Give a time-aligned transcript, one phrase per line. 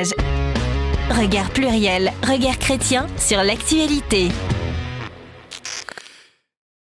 [0.00, 0.14] message.
[1.10, 4.28] Regard pluriel, regard chrétien sur l'actualité.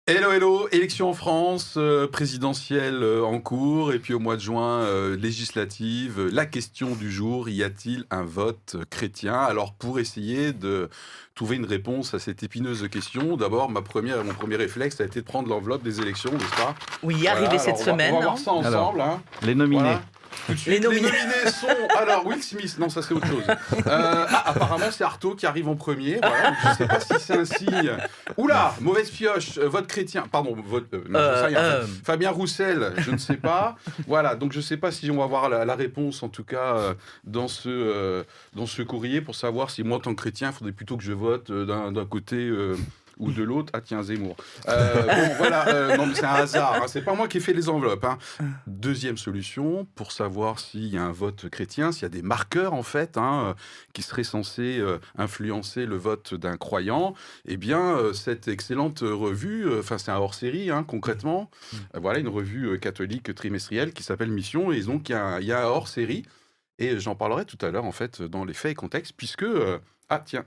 [0.06, 4.40] Hello, hello, élection en France, euh, présidentielle euh, en cours, et puis au mois de
[4.42, 6.28] juin, euh, législative.
[6.30, 9.34] La question du jour, y a-t-il un vote chrétien?
[9.34, 10.90] Alors pour essayer de
[11.34, 15.20] trouver une réponse à cette épineuse question, d'abord, ma première, mon premier réflexe a été
[15.20, 16.74] de prendre l'enveloppe des élections, n'est-ce pas?
[17.02, 18.12] Oui, Voilà, arrivé alors cette on va- semaine.
[18.12, 18.66] On va voir ça ensemble.
[18.66, 19.22] Alors, hein.
[19.42, 19.82] Les nominés.
[19.84, 20.02] Voilà.
[20.46, 21.08] Tout de suite, Les les nominés.
[21.60, 21.66] sont.
[21.96, 23.44] Alors, Will Smith, non, ça c'est autre chose.
[23.48, 26.18] Euh, ah, apparemment, c'est Artaud qui arrive en premier.
[26.22, 27.92] Voilà, donc je ne sais pas si c'est un signe.
[28.36, 30.24] Oula, mauvaise pioche, euh, vote chrétien.
[30.30, 30.86] Pardon, vote.
[30.94, 31.86] euh, non, Euh, euh.
[32.04, 33.76] Fabien Roussel, je ne sais pas.
[34.06, 36.44] Voilà, donc je ne sais pas si on va avoir la, la réponse, en tout
[36.44, 36.94] cas, euh,
[37.24, 38.22] dans, ce, euh,
[38.54, 41.02] dans ce courrier, pour savoir si moi, en tant que chrétien, il faudrait plutôt que
[41.04, 42.36] je vote euh, d'un d'un côté.
[43.18, 44.36] Ou de l'autre, ah tiens, Zemmour.
[44.68, 47.52] Euh, bon, voilà, euh, non, c'est un hasard, hein, c'est pas moi qui ai fait
[47.52, 48.04] les enveloppes.
[48.04, 48.18] hein.
[48.66, 52.72] Deuxième solution, pour savoir s'il y a un vote chrétien, s'il y a des marqueurs,
[52.74, 53.54] en fait, hein, euh,
[53.92, 57.14] qui seraient censés euh, influencer le vote d'un croyant,
[57.46, 61.50] eh bien, cette excellente revue, enfin, c'est un hors-série, hein, concrètement,
[61.94, 65.64] voilà, une revue catholique trimestrielle qui s'appelle Mission, et donc, il y a un, un
[65.64, 66.24] hors-série,
[66.78, 69.46] et j'en parlerai tout à l'heure, en fait, dans les faits et contextes, puisque,
[70.08, 70.44] ah, tiens,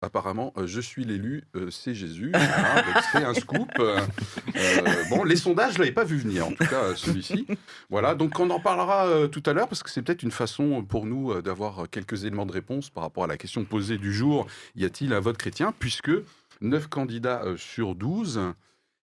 [0.00, 2.30] Apparemment, euh, je suis l'élu, euh, c'est Jésus.
[2.30, 3.68] Donc c'est un scoop.
[3.80, 4.00] euh,
[5.10, 7.46] bon, les sondages, je l'avais pas vu venir, en tout cas celui-ci.
[7.90, 11.04] Voilà, donc on en parlera tout à l'heure parce que c'est peut-être une façon pour
[11.04, 14.46] nous d'avoir quelques éléments de réponse par rapport à la question posée du jour.
[14.76, 15.74] Y a-t-il un vote chrétien?
[15.78, 16.12] Puisque
[16.60, 18.40] 9 candidats sur 12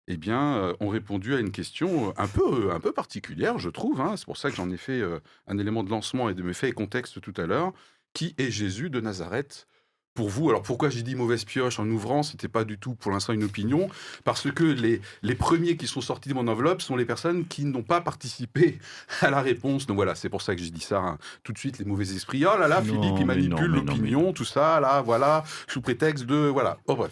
[0.08, 4.00] eh bien, ont répondu à une question un peu, un peu particulière, je trouve.
[4.00, 4.14] hein.
[4.16, 5.02] C'est pour ça que j'en ai fait
[5.48, 7.74] un élément de lancement et de mes faits et contexte tout à l'heure.
[8.14, 9.68] Qui est Jésus de Nazareth?
[10.16, 13.12] Pour vous, alors pourquoi j'ai dit mauvaise pioche en ouvrant C'était pas du tout pour
[13.12, 13.90] l'instant une opinion,
[14.24, 17.66] parce que les, les premiers qui sont sortis de mon enveloppe sont les personnes qui
[17.66, 18.80] n'ont pas participé
[19.22, 19.86] à la réponse.
[19.86, 21.18] Donc voilà, c'est pour ça que j'ai dit ça hein.
[21.44, 22.46] tout de suite, les mauvais esprits.
[22.46, 26.36] Oh là là, Non, Philippe, il manipule l'opinion, tout ça, là, voilà, sous prétexte de.
[26.36, 26.78] Voilà.
[26.88, 27.12] Oh bref.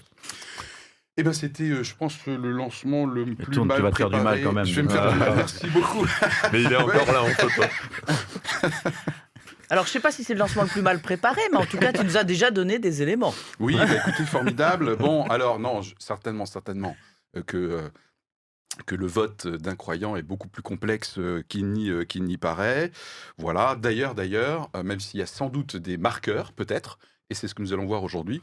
[1.15, 3.97] Eh bien, c'était, euh, je pense, le lancement le plus tourne, tu mal vas te
[3.97, 4.65] faire du mal quand même.
[4.65, 5.35] Je vais me faire du mal, Ah.
[5.35, 6.07] merci beaucoup.
[6.51, 7.61] Mais il est encore là en photo.
[9.73, 11.79] Alors, je sais pas si c'est le lancement le plus mal préparé, mais en tout
[11.79, 13.33] cas, tu nous as déjà donné des éléments.
[13.59, 14.95] Oui, bah, écoutez, formidable.
[14.97, 16.95] Bon, alors, non, certainement, certainement
[17.35, 17.89] euh, que, euh,
[18.85, 22.91] que le vote d'un croyant est beaucoup plus complexe euh, qu'il n'y paraît.
[23.39, 23.75] Voilà.
[23.75, 26.99] D'ailleurs, d'ailleurs, même s'il y a sans doute des marqueurs, peut-être,
[27.31, 28.41] et c'est ce que nous allons voir aujourd'hui,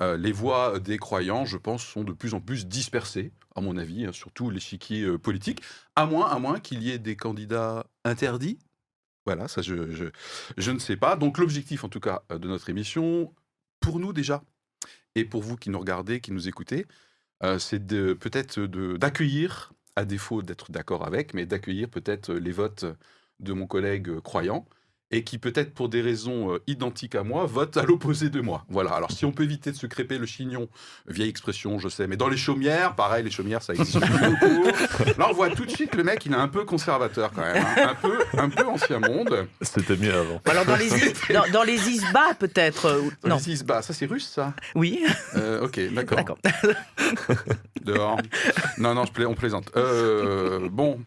[0.00, 4.06] les voix des croyants, je pense, sont de plus en plus dispersées, à mon avis,
[4.06, 5.60] hein, surtout l'échiquier politique,
[5.96, 8.60] à moins, à moins qu'il y ait des candidats interdits.
[9.28, 11.14] Voilà, ça, je, ne sais pas.
[11.14, 13.34] Donc, l'objectif, en tout cas, euh, de notre émission,
[13.78, 14.42] pour nous déjà,
[15.16, 16.86] et pour vous qui nous regardez, qui nous écoutez,
[17.44, 17.80] euh, c'est
[18.16, 22.86] peut-être de- d'accueillir, à défaut d'être d'accord avec, mais d'accueillir peut-être les votes
[23.40, 24.66] de mon collègue euh, croyant,
[25.10, 28.64] et qui peut-être pour des raisons euh, identiques à moi, vote à l'opposé de moi.
[28.68, 30.68] Voilà, alors si on peut éviter de se crêper le chignon,
[31.06, 34.64] vieille expression, je sais, mais dans les chaumières, pareil, les chaumières, ça existe beaucoup.
[35.18, 37.40] Là, on voit tout de suite que le mec, il est un peu conservateur quand
[37.40, 37.88] même, hein.
[37.90, 39.46] un, peu, un peu ancien monde.
[39.62, 40.42] C'était mieux avant.
[40.44, 40.88] Alors, dans les,
[41.32, 42.84] dans, dans les isbas, peut-être.
[42.86, 44.52] euh, ou- Non, Les Isbas, ça c'est russe ça?
[44.74, 45.00] Oui,
[45.36, 46.18] Euh, Ok, d'accord.
[46.18, 46.38] d'accord.
[47.82, 48.20] Dehors.
[48.78, 49.70] Non, non, je pla- on plaisante.
[49.76, 51.00] Euh, bon.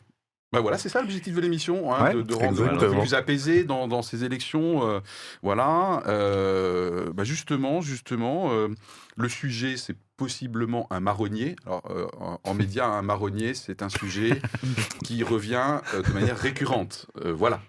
[0.54, 3.00] Bah voilà, c'est ça l'objectif de l'émission, hein, Ouais, de, de rendre exactement.
[3.00, 4.86] plus apaisé dans, dans ces élections.
[4.88, 5.00] euh,
[5.42, 6.04] voilà.
[6.08, 8.68] Euh, bah justement, justement, euh,
[9.16, 11.56] le sujet, c'est possiblement un marronnier.
[11.66, 14.42] Alors, euh, en, en média, un marronnier, c'est un sujet
[15.06, 17.08] qui revient euh, de manière récurrente.
[17.24, 17.62] Euh, voilà.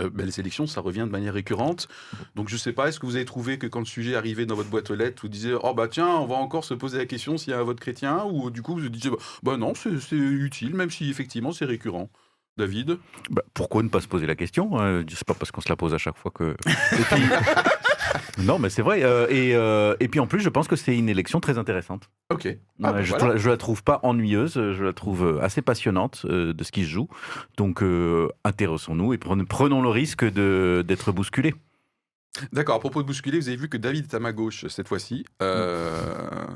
[0.00, 1.88] Euh, ben, les élections, ça revient de manière récurrente.
[2.34, 4.46] Donc, je ne sais pas, est-ce que vous avez trouvé que quand le sujet arrivait
[4.46, 6.98] dans votre boîte aux lettres, vous disiez Oh, bah tiens, on va encore se poser
[6.98, 9.56] la question s'il y a un vote chrétien Ou du coup, vous disiez Bah, bah
[9.56, 12.10] non, c'est utile, même si effectivement c'est récurrent.
[12.58, 12.98] David
[13.30, 15.76] Bah, pourquoi ne pas se poser la question euh, C'est pas parce qu'on se la
[15.76, 16.54] pose à chaque fois que.
[16.66, 19.02] Et puis- non, mais c'est vrai.
[19.04, 22.10] euh, et, euh, et puis en plus, je pense que c'est une élection très intéressante.
[22.30, 22.46] Ok.
[22.82, 23.36] Ah, bah, je, voilà.
[23.36, 26.88] je la trouve pas ennuyeuse, je la trouve euh, assez passionnante de ce qui se
[26.90, 27.08] joue.
[27.56, 31.54] Donc euh, intéressons-nous et prenons, le risque d'être bousculés.
[32.52, 34.86] D'accord, à propos de bousculer, vous avez vu que David est à ma gauche cette
[34.88, 35.24] fois-ci.
[35.42, 36.46] Euh,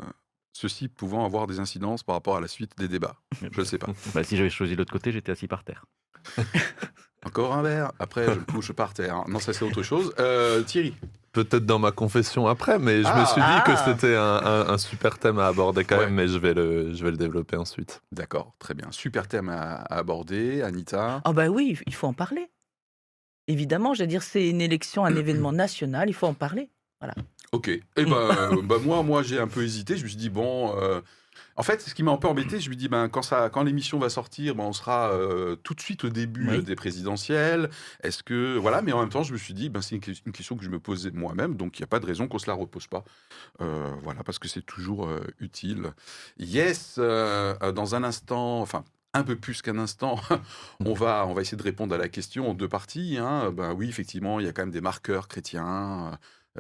[0.53, 3.17] Ceci pouvant avoir des incidences par rapport à la suite des débats.
[3.41, 3.89] Je ne sais pas.
[4.15, 5.85] Bah, si j'avais choisi l'autre côté, j'étais assis par terre.
[7.25, 7.93] Encore un verre.
[8.01, 9.23] Après, je me couche par terre.
[9.29, 10.13] Non, ça c'est autre chose.
[10.19, 10.95] Euh, Thierry.
[11.31, 13.21] Peut-être dans ma confession après, mais je Ah.
[13.21, 13.65] me suis dit Ah.
[13.65, 16.07] que c'était un, un- un super thème à aborder quand Ouais.
[16.07, 18.03] même, mais je vais le, je vais le développer ensuite.
[18.13, 18.89] D'accord, très bien.
[18.91, 20.63] Super thème à, à aborder.
[20.63, 21.23] Anita.
[21.25, 22.51] Ah, bah oui, il faut en parler.
[23.47, 26.69] Évidemment, je veux dire, c'est une élection, un événement national, il faut en parler.
[27.53, 27.69] Ok.
[27.69, 29.97] Eh ben, euh, bah, moi, moi j'ai un peu hésité.
[29.97, 31.01] Je me suis dit, bon, euh,
[31.57, 33.63] En fait, ce qui m'a un peu embêté, je lui dis, ben, quand, ça, quand
[33.63, 36.63] l'émission va sortir, ben, on sera euh, tout de suite au début Oui.
[36.63, 37.69] des présidentielles.
[38.03, 38.57] Est-ce que.
[38.57, 40.57] Voilà, mais en même temps, je me suis dit, ben, c'est une, que- une question
[40.57, 42.55] que je me posais moi-même, donc il n'y a pas de raison qu'on se la
[42.55, 43.05] repose pas.
[43.61, 45.93] Euh, voilà, parce que c'est toujours euh, utile.
[46.39, 48.83] Yes, dans un instant, enfin.
[49.15, 50.19] Un peu plus qu'un instant,
[50.81, 53.19] on va, on va essayer de répondre à la question en deux parties.
[53.21, 53.53] hein.
[53.53, 56.19] Ben oui, effectivement, il y a quand même des marqueurs chrétiens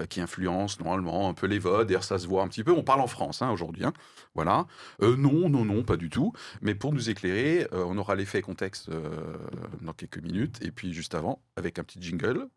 [0.09, 1.89] qui influencent normalement un peu les votes.
[1.89, 2.73] D'ailleurs, ça se voit un petit peu.
[2.73, 3.85] On parle en France hein, aujourd'hui.
[3.85, 3.93] hein.
[4.35, 4.67] Voilà.
[5.03, 6.33] Euh, non, non, non, pas du tout.
[6.63, 9.37] Mais pour nous éclairer, euh, on aura l'effet et contexte euh,
[9.83, 10.59] dans quelques minutes.
[10.63, 12.49] Et puis juste avant, avec un petit jingle,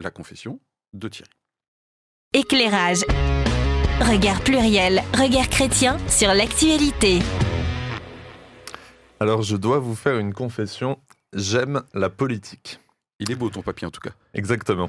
[0.00, 0.60] la confession
[0.92, 1.30] de Thierry.
[2.32, 3.04] Éclairage.
[4.00, 7.20] Regard pluriel, regard chrétien sur l'actualité.
[9.20, 10.98] Alors, je dois vous faire une confession.
[11.34, 12.80] J'aime la politique.
[13.20, 14.10] Il est beau ton papier en tout cas.
[14.34, 14.88] Exactement.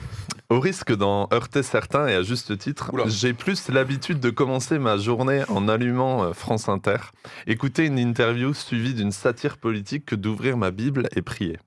[0.49, 4.97] Au risque d'en heurter certains, et à juste titre, j'ai plus l'habitude de commencer ma
[4.97, 6.97] journée en allumant euh, France Inter,
[7.45, 11.59] écouter une interview suivie d'une satire politique que d'ouvrir ma Bible et prier.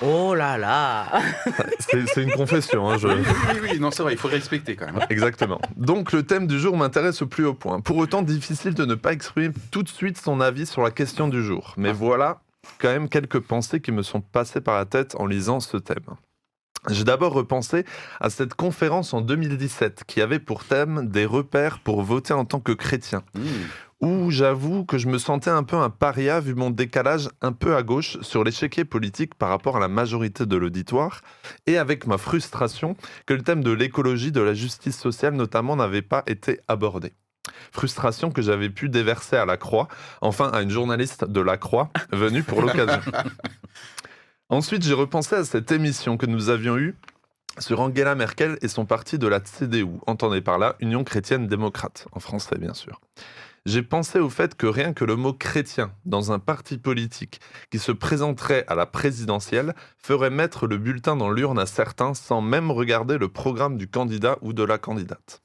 [0.00, 1.06] Oh là là
[1.80, 3.08] C'est une confession, hein, je...
[3.08, 3.14] Oui,
[3.54, 5.04] oui, oui, non, c'est vrai, il faut respecter quand même.
[5.10, 5.60] Exactement.
[5.76, 7.80] Donc le thème du jour m'intéresse au plus haut point.
[7.80, 11.26] Pour autant, difficile de ne pas exprimer tout de suite son avis sur la question
[11.26, 11.74] du jour.
[11.76, 11.94] Mais Ah.
[11.94, 12.40] voilà
[12.78, 16.16] quand même quelques pensées qui me sont passées par la tête en lisant ce thème.
[16.88, 17.84] J'ai d'abord repensé
[18.20, 22.60] à cette conférence en 2017 qui avait pour thème des repères pour voter en tant
[22.60, 24.06] que chrétien, Mmh.
[24.06, 27.74] où j'avoue que je me sentais un peu un paria vu mon décalage un peu
[27.74, 31.22] à gauche sur l'échiquier politique par rapport à la majorité de l'auditoire,
[31.66, 36.02] et avec ma frustration que le thème de l'écologie, de la justice sociale notamment, n'avait
[36.02, 37.12] pas été abordé.
[37.72, 39.88] Frustration que j'avais pu déverser à la Croix,
[40.20, 43.00] enfin à une journaliste de la Croix venue pour l'occasion.
[44.50, 46.96] Ensuite, j'ai repensé à cette émission que nous avions eue
[47.58, 52.06] sur Angela Merkel et son parti de la CDU, entendez par là Union chrétienne démocrate,
[52.12, 53.00] en français bien sûr.
[53.66, 57.40] J'ai pensé au fait que rien que le mot chrétien dans un parti politique
[57.70, 62.40] qui se présenterait à la présidentielle ferait mettre le bulletin dans l'urne à certains sans
[62.40, 65.42] même regarder le programme du candidat ou de la candidate.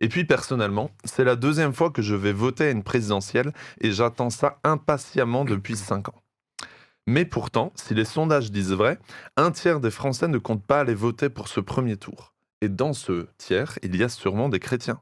[0.00, 3.90] Et puis personnellement, c'est la deuxième fois que je vais voter à une présidentielle et
[3.90, 6.22] j'attends ça impatiemment depuis cinq ans.
[7.06, 8.98] Mais pourtant, si les sondages disent vrai,
[9.36, 12.34] un tiers des Français ne comptent pas aller voter pour ce premier tour.
[12.60, 15.00] Et dans ce tiers, il y a sûrement des chrétiens.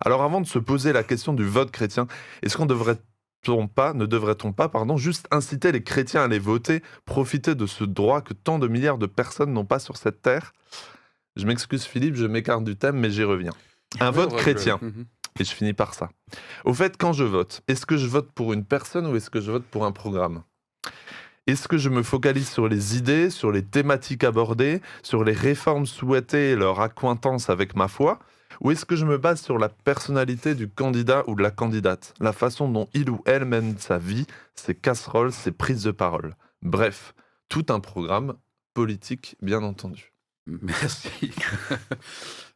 [0.00, 2.06] Alors avant de se poser la question du vote chrétien,
[2.42, 2.98] est-ce qu'on devrait
[3.74, 7.84] pas, ne devrait-on pas, pardon, juste inciter les chrétiens à aller voter, profiter de ce
[7.84, 10.54] droit que tant de milliards de personnes n'ont pas sur cette terre?
[11.36, 13.52] Je m'excuse Philippe, je m'écarte du thème, mais j'y reviens.
[14.00, 14.78] Un vote chrétien.
[14.80, 15.04] je- Mhm.
[15.40, 16.10] Et je finis par ça.
[16.64, 19.40] Au fait, quand je vote, est-ce que je vote pour une personne ou est-ce que
[19.40, 20.44] je vote pour un programme?
[21.46, 25.86] Est-ce que je me focalise sur les idées, sur les thématiques abordées, sur les réformes
[25.86, 28.18] souhaitées et leur accointance avec ma foi?
[28.60, 32.14] Ou est-ce que je me base sur la personnalité du candidat ou de la candidate?
[32.20, 36.34] La façon dont il ou elle mène sa vie, ses casseroles, ses prises de parole
[36.62, 37.12] Bref,
[37.50, 38.34] tout un programme
[38.72, 40.13] politique, bien entendu.
[40.62, 41.30] Merci.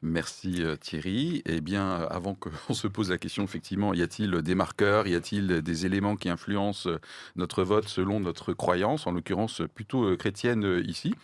[0.02, 1.43] Merci euh, Thierry.
[1.46, 5.14] Eh bien, euh, avant qu'on se pose la question, effectivement, y a-t-il des marqueurs, y
[5.14, 6.99] a-t-il des éléments qui influencent euh,
[7.37, 11.14] notre vote selon notre croyance, en l'occurrence plutôt chrétienne ici?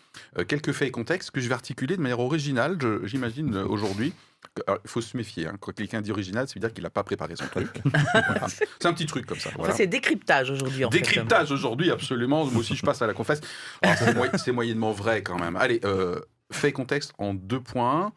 [0.49, 4.13] Quelques faits et contextes que je vais articuler de manière originale, j'imagine, aujourd'hui.
[4.59, 5.47] Il faut se méfier.
[5.49, 5.57] hein.
[5.59, 7.69] Quand quelqu'un dit original, ça veut dire qu'il n'a pas préparé son truc.
[8.13, 8.47] Voilà.
[8.49, 9.51] C'est un petit truc comme ça.
[9.57, 9.75] Voilà.
[9.75, 10.85] C'est décryptage aujourd'hui.
[10.91, 12.45] Décryptage aujourd'hui, absolument.
[12.47, 13.41] Moi aussi, je passe à la confesse.
[13.83, 15.57] Alors, C'est moy- c'est moyennement vrai quand même.
[15.57, 16.21] Allez, euh,
[16.55, 18.13] fait contexte en deux points.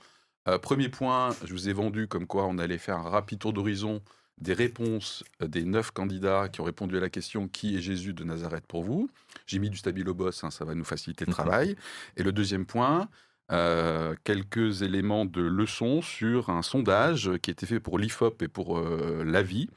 [0.47, 3.53] Euh, premier point, je vous ai vendu comme quoi on allait faire un rapide tour
[3.53, 4.01] d'horizon
[4.37, 8.13] des réponses euh, des neuf candidats qui ont répondu à la question Qui est Jésus
[8.13, 9.09] de Nazareth pour vous?
[9.45, 11.75] J'ai mis du stabilo boss, hein, ça va nous faciliter le travail.
[12.15, 13.09] Et le deuxième point,
[13.51, 18.47] euh, quelques éléments de leçon sur un sondage qui a été fait pour l'IFOP et
[18.47, 19.69] pour euh, l'AVI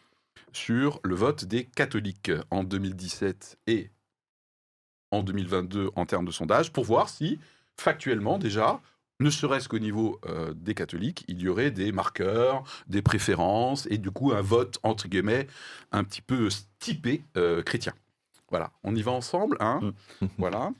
[0.53, 3.91] sur le vote des catholiques en 2017 et
[5.13, 7.39] en 2022 en termes de sondage pour voir si,
[7.79, 8.81] factuellement déjà,
[9.21, 13.99] ne serait-ce qu'au niveau euh, des catholiques, il y aurait des marqueurs, des préférences et
[13.99, 15.47] du coup un vote, entre guillemets,
[15.93, 16.49] un petit peu
[16.79, 17.93] typé euh, chrétien.
[18.49, 19.93] Voilà, on y va ensemble, hein?
[20.39, 20.73] Voilà.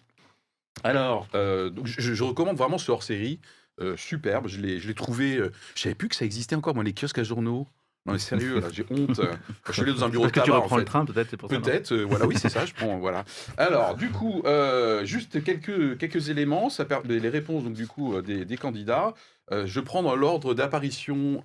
[0.83, 3.39] Alors, euh, donc, je, je recommande vraiment ce hors-série,
[3.81, 5.41] euh, superbe, je l'ai trouvé,
[5.75, 7.67] je savais plus que ça existait encore, moi, les kiosques à journaux.
[8.07, 9.21] Non mais sérieux, là, j'ai honte.
[9.67, 10.81] Je suis allé dans un bureau que tu en reprends fait.
[10.81, 13.25] le train, peut-être, c'est pour Peut-être, euh, voilà, oui, c'est ça, je prends, voilà.
[13.59, 18.15] Alors, du coup, euh, juste quelques, quelques éléments, ça per- les réponses, donc, du coup,
[18.17, 19.13] euh, des, des candidats.
[19.53, 21.43] Euh, je prends dans l'ordre d'apparition,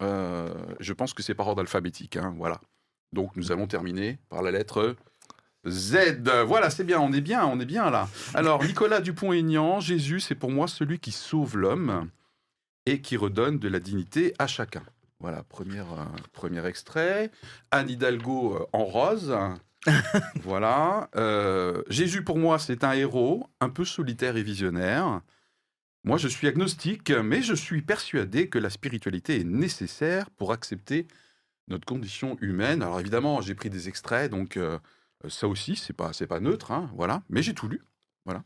[0.80, 2.62] je pense que c'est par ordre alphabétique, hein, voilà.
[3.12, 4.96] Donc, nous allons terminer par la lettre
[5.68, 5.98] Z.
[6.48, 8.08] Voilà, c'est bien, on est bien, on est bien là.
[8.34, 12.10] Alors, Nicolas Dupont-Aignan, Jésus, c'est pour moi celui qui sauve l'homme
[12.86, 14.84] et qui redonne de la dignité à chacun.
[15.20, 17.32] Voilà, premier, euh, premier extrait.
[17.72, 19.36] Anne Hidalgo euh, en rose.
[20.44, 21.10] voilà.
[21.16, 25.22] Euh, Jésus, pour moi, c'est un héros, un peu solitaire et visionnaire.
[26.04, 31.08] Moi, je suis agnostique, mais je suis persuadé que la spiritualité est nécessaire pour accepter
[31.68, 32.82] notre condition humaine.
[32.82, 34.78] Alors évidemment, j'ai pris des extraits, donc euh,
[35.28, 37.24] ça aussi, c'est pas, c'est pas neutre, hein, voilà.
[37.30, 37.82] Mais j'ai tout lu,
[38.26, 38.44] voilà.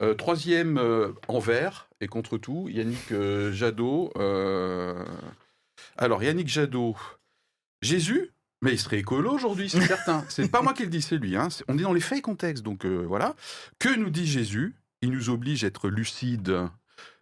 [0.00, 4.12] Euh, troisième euh, en vert et contre tout, Yannick euh, Jadot.
[5.96, 6.96] Alors Yannick Jadot,
[7.82, 8.30] Jésus,
[8.62, 10.24] mais il serait écolo aujourd'hui, c'est certain.
[10.28, 11.36] C'est pas moi qui le dis, c'est lui.
[11.36, 11.48] hein.
[11.68, 13.34] On est dans les faits et contextes, donc voilà.
[13.78, 14.74] Que nous dit Jésus?
[15.02, 16.68] Il nous oblige à être lucide.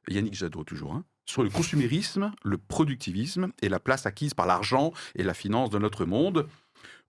[0.08, 0.94] Yannick Jadot toujours.
[0.94, 5.70] hein, sur le consumérisme, le productivisme et la place acquise par l'argent et la finance
[5.70, 6.46] de notre monde.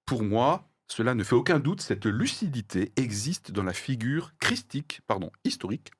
[0.05, 5.31] Pour moi, cela ne fait aucun doute, cette lucidité existe dans la figure christique, pardon,
[5.45, 5.91] historique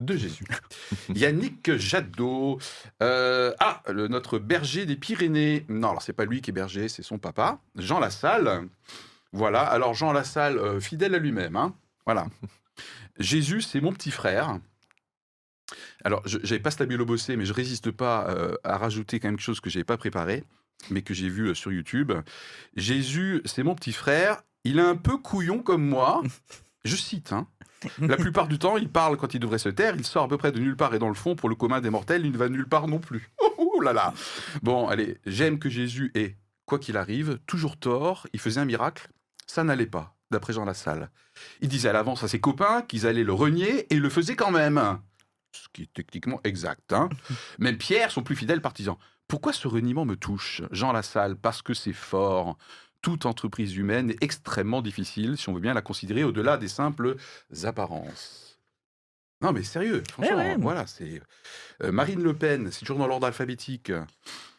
[0.00, 0.44] de Jésus.
[1.14, 2.58] Yannick Jadot.
[3.02, 5.66] euh, ah, le- notre berger des Pyrénées.
[5.68, 7.60] Non, alors c'est pas lui qui est berger, c'est son papa.
[7.76, 8.68] Jean Lassalle.
[9.32, 11.56] Voilà, alors Jean Lassalle, euh, fidèle à lui-même.
[11.56, 11.74] hein.
[12.06, 12.26] Voilà.
[13.18, 14.58] Jésus, c'est mon petit frère.
[16.04, 19.60] Alors, je n'avais pas stabilo bossé, mais je résiste pas euh, à rajouter quelque chose
[19.60, 20.44] que je n'avais pas préparé,
[20.90, 22.12] mais que j'ai vu euh, sur YouTube.
[22.76, 24.42] Jésus, c'est mon petit frère.
[24.64, 26.22] Il est un peu couillon comme moi.
[26.84, 27.46] Je cite, hein.
[27.98, 29.94] La plupart du temps, il parle quand il devrait se taire.
[29.96, 31.80] Il sort à peu près de nulle part et dans le fond, pour le commun
[31.80, 33.30] des mortels, il ne va nulle part non plus.
[33.58, 34.14] Ouh là là.
[34.62, 38.26] Bon, allez, j'aime que Jésus ait, quoi qu'il arrive, toujours tort.
[38.32, 39.08] Il faisait un miracle.
[39.46, 41.10] Ça n'allait pas, d'après Jean Lassalle.
[41.60, 44.50] Il disait à l'avance à ses copains qu'ils allaient le renier et le faisait quand
[44.50, 44.98] même.
[45.52, 46.92] Ce qui est techniquement exact.
[46.92, 47.08] Hein.
[47.58, 48.98] Même Pierre, son plus fidèle partisan.
[49.30, 51.36] Pourquoi ce reniement me touche, Jean Lassalle?
[51.36, 52.58] Parce que c'est fort.
[53.00, 57.14] Toute entreprise humaine est extrêmement difficile si on veut bien la considérer au-delà des simples
[57.62, 58.58] apparences.
[59.40, 60.56] Non mais sérieux, franchement, ouais.
[60.58, 61.22] voilà, c'est
[61.84, 63.92] Euh, Marine Le Pen, c'est toujours dans l'ordre alphabétique.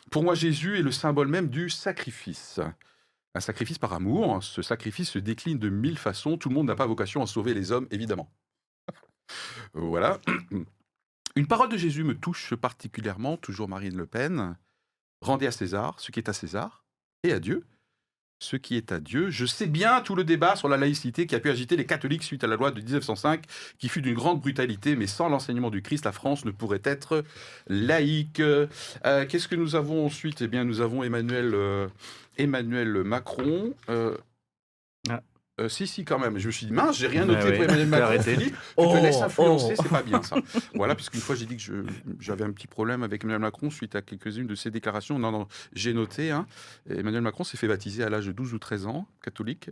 [0.09, 2.61] Pour moi, Jésus est le symbole même du sacrifice.
[3.35, 4.41] Un sacrifice par amour.
[4.41, 6.37] Ce sacrifice se décline de mille façons.
[6.37, 8.31] Tout le monde n'a pas vocation à sauver les hommes, évidemment.
[9.73, 10.19] voilà.
[11.35, 14.57] Une parole de Jésus me touche particulièrement, toujours Marine Le Pen.
[15.21, 16.83] Rendez à César ce qui est à César
[17.23, 17.65] et à Dieu
[18.41, 19.29] ce qui est à Dieu.
[19.29, 22.23] Je sais bien tout le débat sur la laïcité qui a pu agiter les catholiques
[22.23, 23.43] suite à la loi de 1905,
[23.77, 27.23] qui fut d'une grande brutalité, mais sans l'enseignement du Christ, la France ne pourrait être
[27.67, 28.39] laïque.
[28.39, 28.67] Euh,
[29.29, 30.41] Qu'est-ce que nous avons ensuite?
[30.41, 33.75] Eh bien, nous avons Emmanuel, euh, Macron.
[33.89, 34.17] Euh.
[35.61, 36.37] Euh, si, si, quand même.
[36.37, 38.21] Je me suis dit, mince, j'ai rien Bah noté pour Emmanuel Macron.
[38.21, 39.81] Philippe, tu Oh, te laisses influencer, oh.
[39.83, 40.35] c'est pas bien ça.
[40.75, 41.85] Voilà, puisqu'une fois j'ai dit que
[42.19, 45.19] j'avais un petit problème avec Emmanuel Macron suite à quelques-unes de ses déclarations.
[45.19, 46.31] Non, non, j'ai noté.
[46.31, 46.47] hein.
[46.89, 49.69] Emmanuel Macron s'est fait baptiser à l'âge de 12 ou 13 ans, catholique.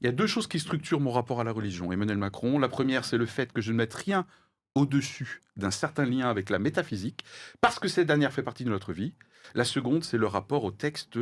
[0.00, 1.92] Il y a deux choses qui structurent mon rapport à la religion.
[1.92, 4.26] Emmanuel Macron, la première, c'est le fait que je ne mette rien
[4.74, 7.24] au-dessus d'un certain lien avec la métaphysique,
[7.60, 9.12] parce que cette dernière fait partie de notre vie.
[9.54, 11.18] La seconde, c'est le rapport au texte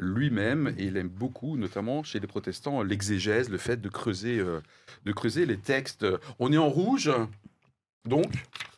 [0.00, 4.60] lui-même, et il aime beaucoup, notamment chez les protestants, l'exégèse, le fait de creuser, euh,
[5.04, 6.06] de creuser les textes.
[6.38, 7.10] On est en rouge,
[8.08, 8.32] donc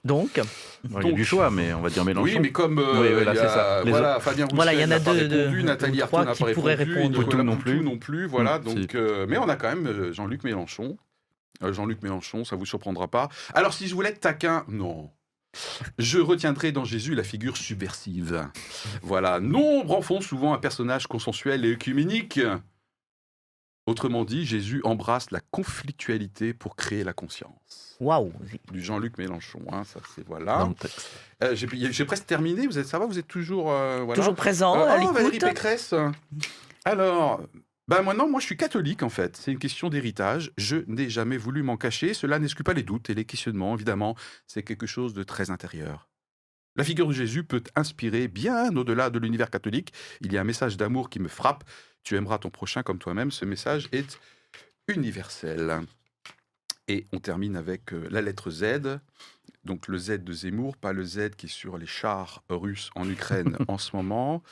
[0.04, 0.40] Donc,
[0.82, 2.24] Bon, il y a du choix, mais on va dire Mélenchon.
[2.24, 3.82] oui, mais comme euh, Oui, voilà, il y a- ça.
[3.86, 6.24] Voilà, Fabien Roussel Voilà, il y en a n'a pas deux- répondu, deux Nathalie Arthaud
[6.24, 7.18] n'a qui pas pourraient répondu, répondre.
[7.20, 7.80] Nicolas Poutou non Poutou plus.
[7.84, 8.58] non plus, voilà.
[8.58, 10.98] Mm, donc, euh, mais on a quand même euh, Jean-Luc Mélenchon.
[11.62, 13.28] Euh, Jean-Luc Mélenchon, ça vous surprendra pas.
[13.54, 15.08] Alors, si je voulais être taquin, non.
[15.98, 18.48] Je retiendrai dans Jésus la figure subversive.
[19.02, 22.40] Voilà, nombre en font souvent un personnage consensuel et œcuménique.
[23.86, 27.96] Autrement dit, Jésus embrasse la conflictualité pour créer la conscience.
[27.98, 28.32] waouh.
[28.70, 30.68] Du Jean-Luc Mélenchon, hein, ça c'est voilà.
[31.42, 33.72] Euh, J'ai presque terminé, vous êtes, ça va, vous êtes toujours...
[33.72, 34.20] euh, voilà.
[34.20, 35.38] Toujours présent, Euh, à oh, Valérie.
[35.38, 35.94] Pécresse
[36.84, 37.40] Alors,
[37.88, 41.10] bah moi non, moi je suis catholique en fait, c'est une question d'héritage, je n'ai
[41.10, 44.86] jamais voulu m'en cacher, cela n'exclut pas les doutes et les questionnements, évidemment, c'est quelque
[44.86, 46.08] chose de très intérieur.
[46.76, 50.44] La figure de Jésus peut inspirer bien au-delà de l'univers catholique, il y a un
[50.44, 51.64] message d'amour qui me frappe,
[52.02, 54.18] tu aimeras ton prochain comme toi-même, ce message est
[54.88, 55.80] universel.
[56.88, 58.98] Et on termine avec euh, la lettre Z,
[59.64, 63.08] donc le Z de Zemmour, pas le Z qui est sur les chars russes en
[63.08, 64.42] Ukraine en ce moment.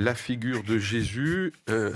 [0.00, 1.52] La figure de Jésus.
[1.70, 1.92] euh,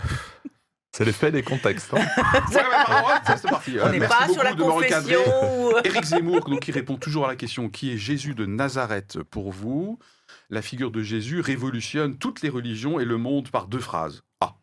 [0.90, 1.94] C'est les faits des contextes.
[1.94, 1.99] hein.
[2.50, 3.76] ouais, ouais, pardon, ouais, ça, c'est parti.
[3.80, 5.21] On n'est pas sur la confession.
[5.68, 9.23] ou- Éric Zemmour, donc, qui répond toujours à la question qui est Jésus de Nazareth
[9.23, 10.00] pour vous?
[10.50, 14.25] La figure de Jésus révolutionne toutes les religions et le monde par deux phrases.
[14.40, 14.56] Ah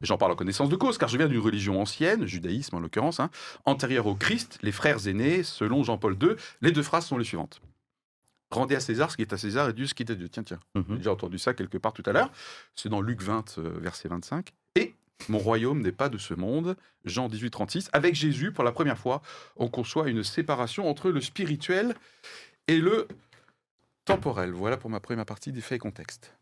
[0.00, 3.18] J'en parle en connaissance de cause, car je viens d'une religion ancienne, judaïsme en l'occurrence,
[3.18, 3.30] hein,
[3.64, 6.36] antérieure au Christ, les frères aînés, selon Jean-Paul II.
[6.62, 7.60] Les deux phrases sont les suivantes.
[8.56, 10.28] Rendez à César ce qui est à César et Dieu ce qui est à Dieu.
[10.28, 10.60] Tiens, tiens.
[10.74, 10.96] J'ai Mhm.
[10.98, 12.30] déjà entendu ça quelque part tout à l'heure.
[12.74, 14.52] C'est dans Luc 20, euh, verset 25.
[14.76, 14.94] Et
[15.28, 16.76] mon royaume n'est pas de ce monde.
[17.04, 17.88] Jean 18, 36.
[17.92, 19.22] Avec Jésus, pour la première fois,
[19.56, 21.94] on conçoit une séparation entre le spirituel
[22.68, 23.06] et le
[24.04, 24.50] temporel.
[24.52, 26.32] Voilà pour ma première partie des faits et contextes.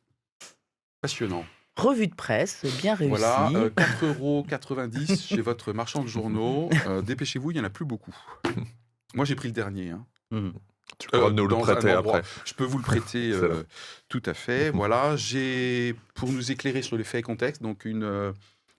[1.00, 1.44] Passionnant.
[1.76, 3.09] Revue de presse, bien réussi.
[3.11, 6.71] Voilà, euh, 4,90€ chez votre marchand de journaux.
[6.87, 8.14] Euh, Dépêchez-vous, il n'y en a plus beaucoup.
[9.14, 9.90] Moi, j'ai pris le dernier.
[9.90, 10.06] hein.
[10.30, 10.52] Mhm.
[10.99, 12.19] Tu pourras Euh, nous le prêter endroit.
[12.19, 12.29] après.
[12.45, 13.64] Je peux vous le prêter euh,
[14.09, 14.71] tout à fait.
[14.75, 18.33] Voilà, j'ai pour nous éclairer sur les faits et contextes, donc une, euh,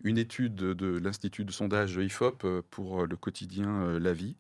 [0.04, 4.38] une étude de, l'Institut de sondage IFOP euh, pour euh, le quotidien euh, La Vie.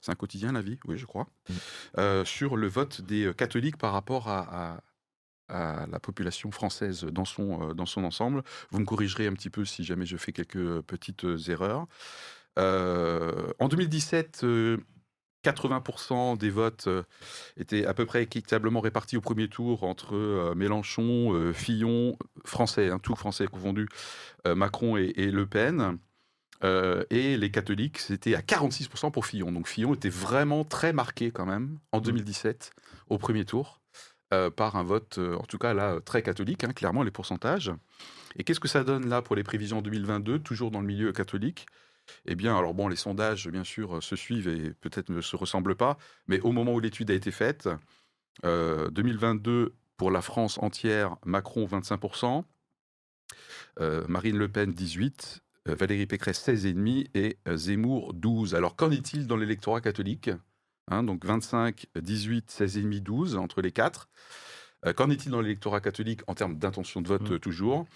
[0.00, 1.26] C'est un quotidien La Vie, oui, je crois.
[1.48, 1.52] Mm.
[1.98, 4.80] Euh, sur le vote des euh, catholiques par rapport à, à-
[5.52, 8.44] à la population française dans son, euh, dans son ensemble.
[8.70, 11.86] Vous me corrigerez un petit peu si jamais je fais quelques euh, petites euh, erreurs.
[12.58, 14.78] Euh, en 2017, euh,
[15.44, 17.02] 80% des votes euh,
[17.56, 22.90] étaient à peu près équitablement répartis au premier tour entre euh, Mélenchon, euh, Fillon, français,
[22.90, 23.88] hein, tout français confondu,
[24.46, 25.98] Macron et, et Le Pen.
[26.62, 29.52] Euh, et les catholiques, c'était à 46% pour Fillon.
[29.52, 32.72] Donc Fillon était vraiment très marqué quand même en 2017
[33.08, 33.80] au premier tour
[34.32, 37.72] euh, par un vote, euh, en tout cas là, très catholique, hein, clairement les pourcentages.
[38.36, 41.66] Et qu'est-ce que ça donne là pour les prévisions 2022, toujours dans le milieu catholique?
[42.26, 45.36] Eh bien, alors bon, les sondages, bien sûr, euh, se suivent et peut-être ne se
[45.36, 47.68] ressemblent pas, mais au moment où l'étude a été faite,
[48.44, 52.44] euh, 2022 pour la France entière, Macron 25%,
[53.80, 58.54] euh, Marine Le Pen 18%, euh, Valérie Pécresse 16,5% et euh, Zemmour 12%.
[58.56, 60.30] Alors qu'en est-il dans l'électorat catholique
[60.90, 64.08] Hein, Donc 25, 18, 16,5, 12 entre les quatre.
[64.86, 67.34] Euh, Qu'en est-il dans l'électorat catholique en termes d'intention de vote Mm.
[67.34, 67.86] euh, toujours?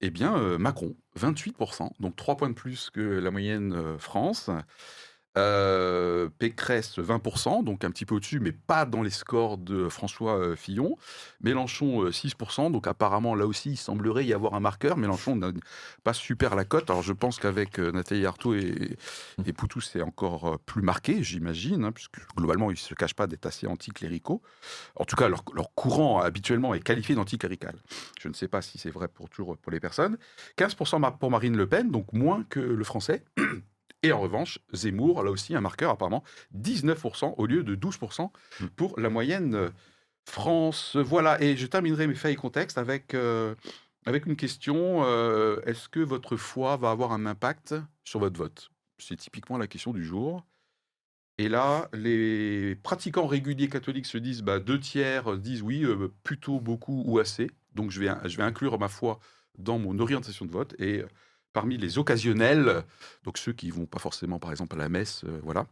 [0.00, 4.50] Eh bien, euh, Macron, 28%, donc 3 points de plus que la moyenne euh, France.
[5.36, 10.36] Euh, Pécresse, 20%, donc un petit peu au-dessus, mais pas dans les scores de François
[10.36, 10.96] euh, Fillon.
[11.40, 14.96] Mélenchon, euh, 6%, donc apparemment, là aussi, il semblerait y avoir un marqueur.
[14.96, 15.52] Mélenchon n'a
[16.02, 16.90] pas super la cote.
[16.90, 18.96] Alors, je pense qu'avec euh, Nathalie Arthaud et,
[19.56, 23.26] Poutou, c'est encore euh, plus marqué, j'imagine, hein, puisque globalement, ils ne se cachent pas
[23.26, 24.42] d'être assez anticléricaux.
[24.96, 27.76] En tout cas, leur, leur courant, habituellement, est qualifié d'anticlérical.
[28.20, 30.18] Je ne sais pas si c'est vrai pour, toujours pour les personnes.
[30.56, 33.24] 15% ma- pour Marine Le Pen, donc moins que le français.
[34.02, 38.30] Et en revanche, Zemmour, là aussi, un marqueur apparemment, 19% au lieu de 12%
[38.76, 39.70] pour la moyenne euh,
[40.24, 40.96] France.
[40.96, 43.54] Voilà, et je terminerai mes faits et contextes avec, euh,
[44.06, 45.04] avec une question.
[45.04, 48.70] euh, Est-ce que votre foi va avoir un impact sur votre vote?
[48.98, 50.46] C'est typiquement la question du jour.
[51.38, 56.60] Et là, les pratiquants réguliers catholiques se disent, bah, deux tiers disent oui, euh, plutôt
[56.60, 57.48] beaucoup ou assez.
[57.74, 59.18] Donc je vais, je vais inclure ma foi
[59.56, 60.74] dans mon orientation de vote.
[60.80, 61.02] Et
[61.52, 62.84] parmi les occasionnels,
[63.24, 65.66] donc ceux qui vont pas forcément, par exemple, à la messe, euh, voilà,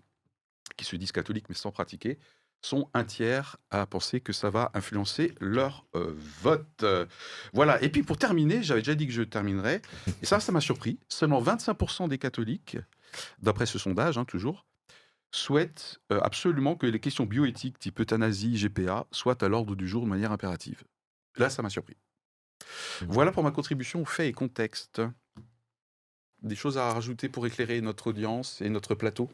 [0.77, 2.19] qui se disent catholiques mais sans pratiquer,
[2.63, 6.83] sont un tiers à penser que ça va influencer leur euh, vote.
[6.83, 7.07] Euh,
[7.53, 7.83] voilà.
[7.83, 9.83] Et puis pour terminer, j'avais déjà dit que je terminerais,
[10.23, 10.99] et ça, ça m'a surpris.
[11.09, 12.79] Seulement 25% des catholiques,
[13.41, 14.67] d'après ce sondage, hein, toujours,
[15.31, 20.03] souhaitent euh, absolument que les questions bioéthiques type euthanasie, GPA, soient à l'ordre du jour
[20.03, 20.83] de manière impérative.
[21.37, 21.97] Là, ça m'a surpris.
[23.03, 25.03] Voilà pour ma contribution aux faits et contexte.
[26.47, 29.29] Des choses à rajouter pour éclairer notre audience et notre plateau?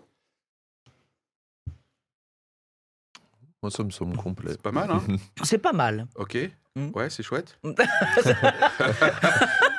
[3.63, 4.53] Moi, ça me semble complet.
[4.53, 5.03] C'est pas mal, hein?
[5.43, 6.07] C'est pas mal.
[6.17, 6.39] Ok.
[6.75, 6.89] Mm.
[6.95, 7.59] Ouais, c'est chouette.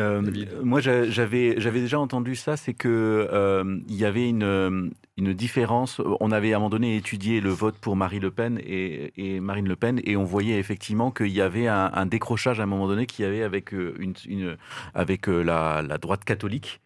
[0.00, 0.22] Euh,
[0.64, 4.90] moi, j'a- j'avais j'avais déjà entendu ça, c'est que euh, il y avait une, euh,
[5.16, 6.00] une différence.
[6.18, 9.38] On avait à un moment donné étudié le vote pour Marie Le Pen et, et
[9.38, 12.66] Marine Le Pen, et on voyait effectivement qu'il y avait un, un décrochage à un
[12.66, 14.56] moment donné qu'il y avait avec une, une-
[14.94, 16.80] avec la, la droite catholique.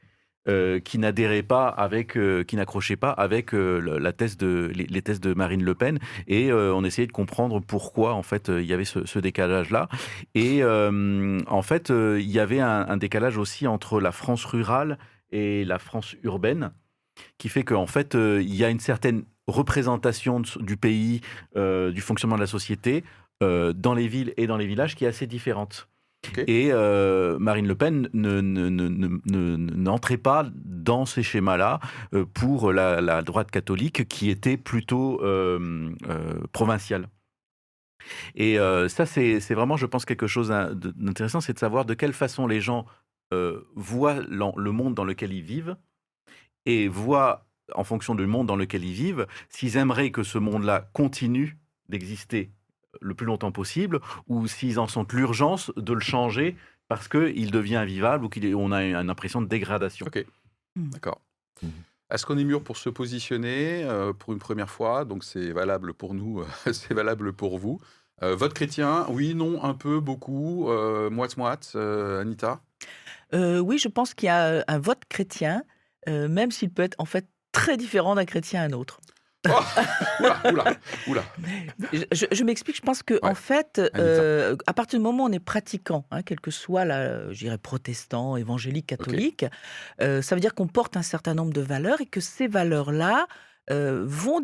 [0.49, 5.35] Euh, qui n'adhérait pas avec, euh, qui n'accrochait pas avec euh, les, les thèses de
[5.35, 9.19] Marine Le Pen, et on essayait de comprendre pourquoi en fait il y avait ce,
[9.19, 9.89] décalage-là.
[10.35, 14.99] Et en fait, il y avait un, décalage aussi entre la France rurale
[15.31, 16.73] et la France urbaine,
[17.37, 21.21] qui fait qu'en fait, il y a une certaine représentation du pays,
[21.57, 23.05] du fonctionnement de la société,
[23.41, 25.89] dans les villes et dans les villages, qui est assez différente.
[26.47, 31.81] Et euh, Marine Le Pen ne- ne- ne- ne- ne- n'entrait pas dans ces schémas-là
[32.15, 37.09] euh, pour la, droite catholique, qui était plutôt euh, euh, provinciale.
[38.35, 38.57] Et
[38.89, 42.47] ça, c'est vraiment, je pense, quelque chose d'in- d'intéressant, c'est de savoir de quelle façon
[42.47, 42.87] les gens
[43.75, 45.77] voient le monde dans lequel ils vivent
[46.65, 50.89] et voient, en fonction du monde dans lequel ils vivent, s'ils aimeraient que ce monde-là
[50.95, 51.59] continue
[51.91, 52.51] d'exister
[53.01, 56.57] le plus longtemps possible ou s'ils en sentent l'urgence de le changer
[56.89, 60.07] parce qu'il devient invivable ou qu'on a une impression de dégradation.
[60.07, 60.25] Ok.
[60.77, 60.91] Mm.
[60.91, 61.21] D'accord.
[61.63, 61.71] Mhm.
[62.11, 65.05] Est-ce qu'on est mûr pour se positionner euh, pour une première fois?
[65.05, 67.81] Donc c'est valable pour nous, euh, c'est valable pour vous.
[68.23, 72.61] Euh, vote chrétien, oui, non, un peu, beaucoup, euh, moite-moite, euh, Anita?
[73.35, 75.63] Euh, oui, je pense qu'il y a un vote chrétien,
[76.09, 79.01] euh, même s'il peut être en fait très différent d'un chrétien à un autre.
[80.21, 80.65] Oula, oula,
[81.09, 81.23] oula.
[81.93, 83.21] Je, m'explique, je pense que Ouais.
[83.31, 86.85] en fait, euh, à partir du moment où on est pratiquant, hein, quel que soit,
[86.85, 89.45] la, je dirais, protestant, évangélique, catholique,
[90.01, 93.27] euh, ça veut dire qu'on porte un certain nombre de valeurs et que ces valeurs-là
[93.71, 94.43] euh, vont,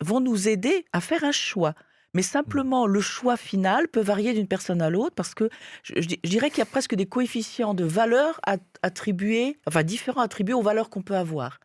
[0.00, 1.74] vont nous aider à faire un choix.
[2.12, 5.48] Mais simplement, le choix final peut varier d'une personne à l'autre parce que
[5.84, 9.60] je, je di- je dirais qu'il y a presque des coefficients de valeurs at- attribués,
[9.68, 11.60] enfin différents attribués aux valeurs qu'on peut avoir.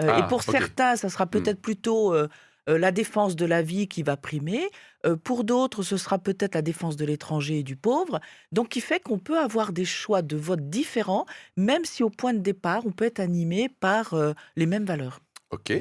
[0.00, 0.50] Euh, Ah, et pour ok.
[0.50, 2.28] certains, ça sera peut-être plutôt euh,
[2.68, 4.68] euh, la défense de la vie qui va primer.
[5.06, 8.20] Euh, pour d'autres, ce sera peut-être la défense de l'étranger et du pauvre.
[8.52, 11.26] Donc, qui fait qu'on peut avoir des choix de vote différents,
[11.56, 15.20] même si au point de départ, on peut être animé par euh, les mêmes valeurs.
[15.50, 15.72] Ok,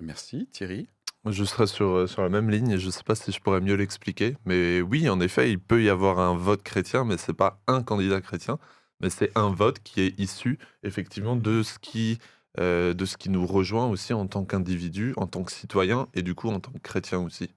[0.00, 0.88] merci Thierry.
[1.26, 3.60] Je serais sur, sur la même ligne et je ne sais pas si je pourrais
[3.60, 4.36] mieux l'expliquer.
[4.46, 7.60] Mais oui, en effet, il peut y avoir un vote chrétien, mais ce n'est pas
[7.66, 8.58] un candidat chrétien,
[9.00, 12.18] mais c'est un vote qui est issu effectivement de ce qui,
[12.58, 16.22] euh, de ce qui nous rejoint aussi en tant qu'individu, en tant que citoyen et
[16.22, 17.50] du coup en tant que chrétien aussi.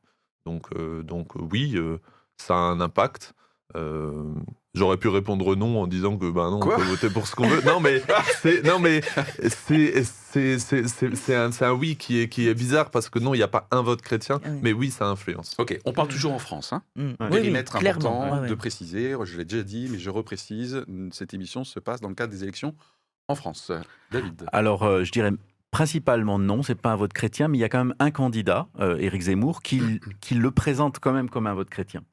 [0.46, 1.98] Donc, euh, donc euh, oui, euh,
[2.38, 3.34] ça a un impact.
[3.76, 4.24] Euh,
[4.74, 7.36] J'aurais pu répondre non en disant que bah non, Quoi on peut voter pour ce
[7.36, 7.62] qu'on veut.
[7.66, 8.02] Non mais
[8.42, 9.02] c'est non mais
[9.50, 13.20] c'est c'est c'est c'est- c'est un, un oui qui est qui est bizarre parce que
[13.20, 14.60] non il n'y a pas un vote chrétien, Ah oui.
[14.62, 15.56] mais oui ça influence.
[15.58, 16.72] Ok, on parle toujours en France.
[16.72, 16.84] Hein.
[16.96, 17.02] Mm.
[17.02, 18.22] Oui, oui, Périmètre clairement.
[18.22, 18.48] important Ouais, ouais.
[18.50, 22.16] de préciser, je l'ai déjà dit, mais je reprécise, cette émission se passe dans le
[22.16, 22.74] cadre des élections
[23.32, 23.72] en France.
[24.12, 24.46] David.
[24.52, 25.32] Alors, euh, je dirais
[25.72, 28.68] principalement non, c'est pas un vote chrétien, mais il y a quand même un candidat,
[28.80, 32.04] euh, Éric Zemmour, qui, qui le présente quand même comme un vote chrétien.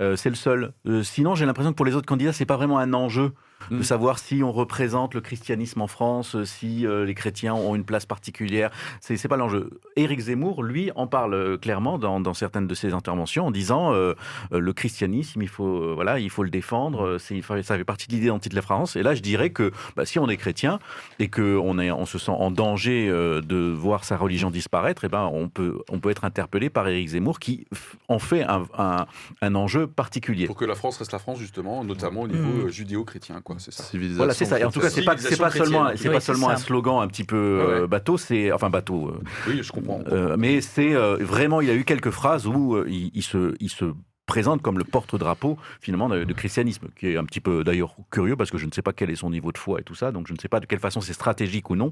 [0.00, 0.72] Euh, c'est le seul.
[1.02, 3.32] Sinon, j'ai l'impression que pour les autres candidats, c'est pas vraiment un enjeu
[3.70, 3.82] de Mm.
[3.82, 7.84] savoir si on représente le christianisme en France, euh, si euh, les chrétiens ont une
[7.84, 8.70] place particulière.
[9.00, 9.70] C'est c'est pas l'enjeu.
[9.96, 13.92] Éric Zemmour, lui, en parle euh, clairement dans, dans certaines de ses interventions en disant
[13.92, 14.14] euh,
[14.50, 17.18] le christianisme, il faut euh, voilà, il faut le défendre.
[17.18, 18.96] ça fait partie de l'identité de la France.
[18.96, 20.78] Et là, je dirais que bah, si on est chrétien
[21.18, 25.28] et que on, se sent en danger euh, de voir sa religion disparaître, et ben
[25.32, 27.66] on peut on peut être interpellé par Éric Zemmour qui
[28.08, 29.06] en fait un, un,
[29.42, 30.46] un enjeu particulier.
[30.46, 32.66] Pour que la France reste la France, justement, notamment au niveau Mm.
[32.66, 33.82] euh, judéo-chrétien, quoi, c'est ça.
[33.84, 34.16] Civilisation.
[34.18, 34.58] Voilà, c'est ça.
[34.58, 35.96] Et en tout cas, c'est pas, c'est pas seulement, chrétienne.
[35.98, 37.86] c'est Oui, pas c'est seulement un slogan un petit peu euh, Ouais.
[37.88, 39.08] bateau, c'est enfin bateau.
[39.08, 40.00] euh, Oui, je comprends.
[40.08, 43.22] euh, mais c'est euh, vraiment, il y a eu quelques phrases où euh, il, il
[43.22, 43.86] se, il se
[44.26, 48.36] présente comme le porte-drapeau finalement de, de christianisme, qui est un petit peu d'ailleurs curieux
[48.36, 50.12] parce que je ne sais pas quel est son niveau de foi et tout ça,
[50.12, 51.90] donc je ne sais pas de quelle façon c'est stratégique ou non,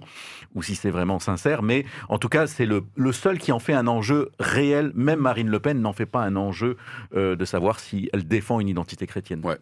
[0.54, 3.58] ou si c'est vraiment sincère, mais en tout cas c'est le, le seul qui en
[3.58, 4.92] fait un enjeu réel.
[4.94, 6.76] Même Marine Le Pen n'en fait pas un enjeu
[7.16, 9.40] euh, de savoir si elle défend une identité chrétienne.
[9.44, 9.58] Ouais.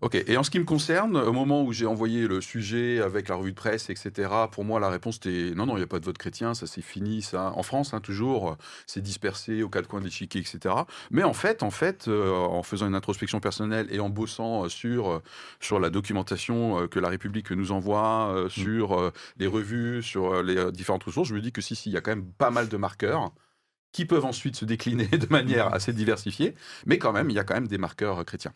[0.00, 3.28] Ok, et en ce qui me concerne, au moment où j'ai envoyé le sujet avec
[3.28, 5.88] la revue de presse, etc., pour moi, la réponse était non, non, il n'y a
[5.88, 7.52] pas de vote chrétien, ça c'est fini, ça.
[7.56, 10.74] En France, hein, toujours, c'est dispersé aux quatre coins de l'échiquier, etc.
[11.10, 14.68] Mais en fait, en fait, euh, en faisant une introspection personnelle et en bossant euh,
[14.68, 15.22] sur, euh,
[15.60, 20.70] sur la documentation que la République nous envoie, euh, sur euh, les revues, sur les
[20.72, 22.68] différentes ressources, je me dis que si, si, il y a quand même pas mal
[22.68, 23.32] de marqueurs
[23.92, 26.54] qui peuvent ensuite se décliner de manière assez diversifiée,
[26.86, 28.52] mais quand même, il y a quand même des marqueurs chrétiens.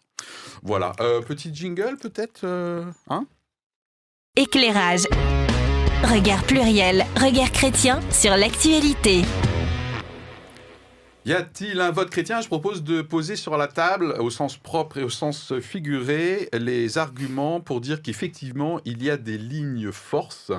[0.62, 3.27] Voilà, Euh, petit jingle peut-être euh, hein?
[4.37, 5.05] Éclairage.
[6.05, 9.23] Regard pluriel, regard chrétien sur l'actualité.
[11.25, 12.40] Y a-t-il un vote chrétien?
[12.40, 16.99] Je propose de poser sur la table, au sens propre et au sens figuré, les
[16.99, 20.51] arguments pour dire qu'effectivement, il y a des lignes forces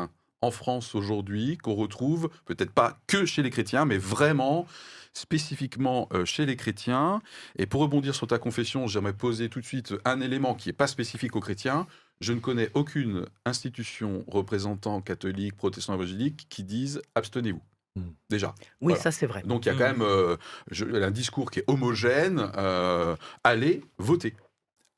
[0.44, 4.68] en France aujourd'hui qu'on retrouve, peut-être pas que chez les chrétiens, mais vraiment
[5.14, 7.22] spécifiquement euh, chez les chrétiens.
[7.58, 10.74] Et pour rebondir sur ta confession, j'aimerais poser tout de suite un élément qui n'est
[10.74, 11.88] pas spécifique aux chrétiens.
[12.20, 17.62] Je ne connais aucune institution représentant catholique, protestant, évangélique qui dise abstenez-vous.
[17.96, 18.10] Hmm.
[18.30, 18.56] Déjà.
[18.60, 19.00] Oui, Voilà.
[19.02, 19.44] ça c'est vrai.
[19.44, 20.36] Donc il y a quand même euh,
[20.72, 22.50] je- un discours qui est homogène.
[22.58, 24.34] euh, allez voter.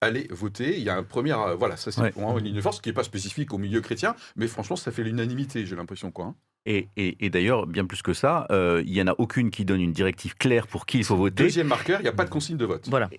[0.06, 0.78] Allez voter.
[0.78, 1.34] Il y a un premier.
[1.34, 2.12] euh, voilà, ça c'est Ouais.
[2.12, 4.76] pour moi une ligne de force qui n'est pas spécifique au milieu chrétien, mais franchement,
[4.76, 6.12] ça fait l'unanimité, j'ai l'impression.
[6.12, 6.26] quoi.
[6.26, 6.36] hein.
[6.68, 9.66] Et, et- et d'ailleurs, bien plus que ça, euh, il n'y en a aucune qui
[9.66, 11.44] donne une directive claire pour qui il faut voter.
[11.44, 12.88] Deuxième marqueur, il n'y a pas de consigne de vote.
[12.90, 13.10] Voilà.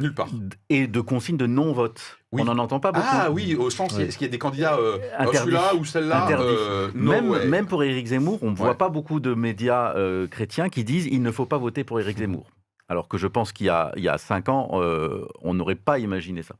[0.00, 0.28] Nulle part.
[0.70, 2.00] Et de consignes de non-vote.
[2.32, 2.42] Oui.
[2.42, 3.06] On n'en entend pas beaucoup.
[3.08, 4.06] Ah oui, au sens, Ouais.
[4.06, 5.38] est-ce qu'il y a des candidats, euh, euh, Interdits.
[5.38, 9.34] celui-là ou celle-là euh, même, même pour Éric Zemmour, on ne voit pas beaucoup de
[9.34, 12.50] médias euh, chrétiens qui disent il ne faut pas voter pour Éric Zemmour.
[12.88, 15.74] Alors que je pense qu'il y a, il y a cinq ans, euh, on n'aurait
[15.74, 16.54] pas imaginé ça.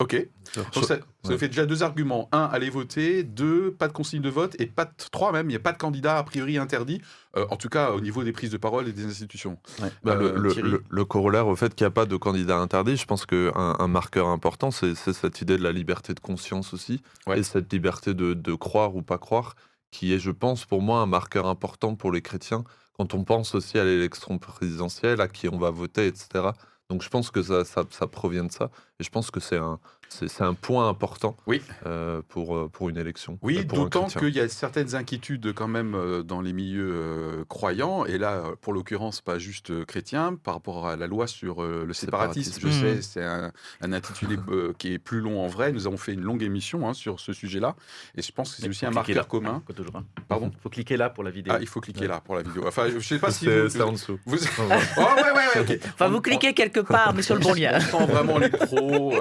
[0.00, 0.28] Ok.
[0.54, 1.38] Donc ça, ça Ouais.
[1.38, 2.28] fait déjà deux arguments.
[2.30, 3.22] Un, allez voter.
[3.22, 4.54] Deux, pas de consigne de vote.
[4.60, 7.00] Et pas de, trois même, il n'y a pas de candidat a priori interdit,
[7.36, 9.58] euh, en tout cas au niveau des prises de parole et des institutions.
[10.04, 13.24] Bah, Euh, le, corollaire au fait qu'il n'y a pas de candidat interdit, je pense
[13.24, 17.38] qu'un un marqueur important, c'est c'est cette idée de la liberté de conscience aussi, Ouais.
[17.38, 19.54] et cette liberté de, de croire ou pas croire,
[19.90, 22.62] qui est, je pense, pour moi, un marqueur important pour les chrétiens,
[22.98, 26.50] quand on pense aussi à l'élection présidentielle, à qui on va voter, etc.
[26.90, 29.78] Donc je pense que ça, provient de ça, et je pense que c'est un,
[30.10, 31.62] C'est un point important Oui.
[31.86, 33.34] euh, pour, euh, pour une élection.
[33.34, 36.90] euh, Oui, un d'autant qu'il y a certaines inquiétudes quand même euh, dans les milieux
[36.92, 41.06] euh, croyants, et là, euh, pour l'occurrence, pas juste euh, chrétiens, par rapport à la
[41.06, 42.58] loi sur euh, le séparatisme.
[42.60, 45.72] Je sais, c'est un, un intitulé euh, qui est plus long en vrai.
[45.72, 47.76] Nous avons fait une longue émission hein, sur ce sujet-là,
[48.16, 49.24] et je pense que c'est aussi un marqueur là.
[49.24, 49.62] commun.
[49.76, 50.04] Toujours, hein.
[50.26, 51.52] Pardon faut cliquer là pour la vidéo.
[51.56, 52.64] Ah, il faut cliquer là pour la vidéo.
[52.66, 54.18] Enfin, je sais pas si C'est en dessous.
[54.26, 54.80] vous- Au revoir.
[54.96, 55.80] Oh, ouais, ouais, ouais, ok.
[55.94, 57.78] Enfin, On- vous cliquez quelque part, mais sur le bon lien.
[57.92, 59.14] On sent vraiment les pros.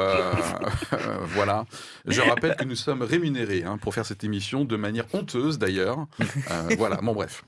[0.93, 1.65] Euh, voilà.
[2.05, 6.07] Je rappelle que nous sommes rémunérés hein, pour faire cette émission de manière honteuse d'ailleurs.
[6.51, 7.43] Euh, voilà, bon bref.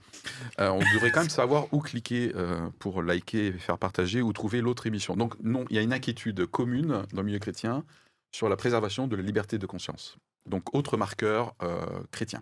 [0.59, 2.33] Euh, on devrait quand même savoir où cliquer
[2.79, 5.15] pour liker, faire partager ou trouver l'autre émission.
[5.15, 7.83] Donc non, il y a une inquiétude commune dans le milieu chrétien
[8.31, 10.17] sur la préservation de la liberté de conscience.
[10.49, 12.41] Donc autre marqueur euh, chrétien.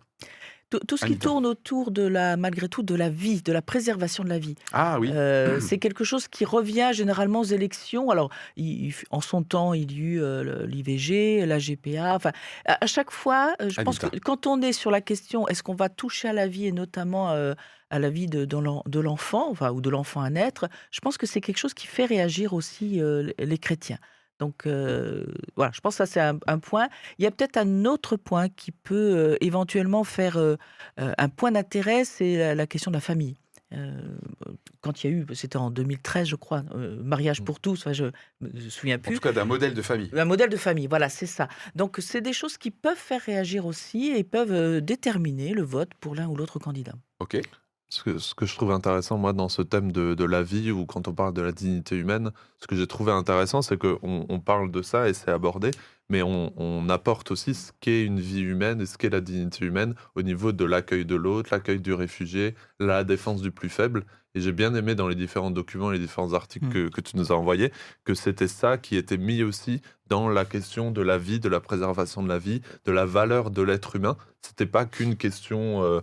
[0.69, 3.61] Tout, tout ce qui tourne autour de la, malgré tout, de la vie, de la
[3.61, 4.55] préservation de la vie.
[4.73, 5.09] Ah oui.
[5.13, 8.09] Euh, c'est quelque chose qui revient généralement aux élections.
[8.09, 12.15] Alors, il- il- en son temps, il y a eu euh, l'IVG, la GPA.
[12.15, 12.31] Enfin,
[12.65, 15.63] à, à chaque fois, euh, je pense que quand on est sur la question, est-ce
[15.63, 18.99] qu'on va toucher à la vie et notamment à la vie de, de l'en- de
[18.99, 22.03] l'enfant, enfin, ou de l'enfant à naître, je pense que c'est quelque chose qui fait
[22.05, 22.99] réagir aussi
[23.39, 23.99] les chrétiens.
[24.39, 26.89] Donc euh, voilà, je pense que ça c'est un, un point.
[27.17, 30.55] Il y a peut-être un autre point qui peut euh, éventuellement faire euh,
[30.97, 33.37] un point d'intérêt, c'est la, la question de la famille.
[34.79, 36.63] Quand il y a eu, c'était en 2013 je crois,
[37.03, 38.05] mariage pour tous, enfin, je
[38.39, 39.15] me souviens En plus.
[39.15, 40.09] tout cas d'un modèle de famille.
[40.15, 41.49] Un modèle de famille, voilà, c'est ça.
[41.75, 46.15] Donc c'est des choses qui peuvent faire réagir aussi et peuvent déterminer le vote pour
[46.15, 46.93] l'un ou l'autre candidat.
[47.19, 47.41] Ok.
[47.89, 50.71] Ce que, ce que je trouve intéressant, moi, dans ce thème de, de la vie,
[50.71, 53.97] ou quand on parle de la dignité humaine, ce que j'ai trouvé intéressant, c'est qu'on
[54.27, 55.71] on parle de ça et c'est abordé,
[56.09, 59.65] mais on, on apporte aussi ce qu'est une vie humaine et ce qu'est la dignité
[59.65, 64.03] humaine au niveau de l'accueil de l'autre, l'accueil du réfugié, la défense du plus faible.
[64.35, 66.73] Et j'ai bien aimé dans les différents documents, les différents articles Mm.
[66.73, 67.71] que, que tu nous as envoyés,
[68.03, 71.61] que c'était ça qui était mis aussi dans la question de la vie, de la
[71.61, 74.17] préservation de la vie, de la valeur de l'être humain.
[74.41, 75.83] C'était pas qu'une question.
[75.83, 76.01] euh,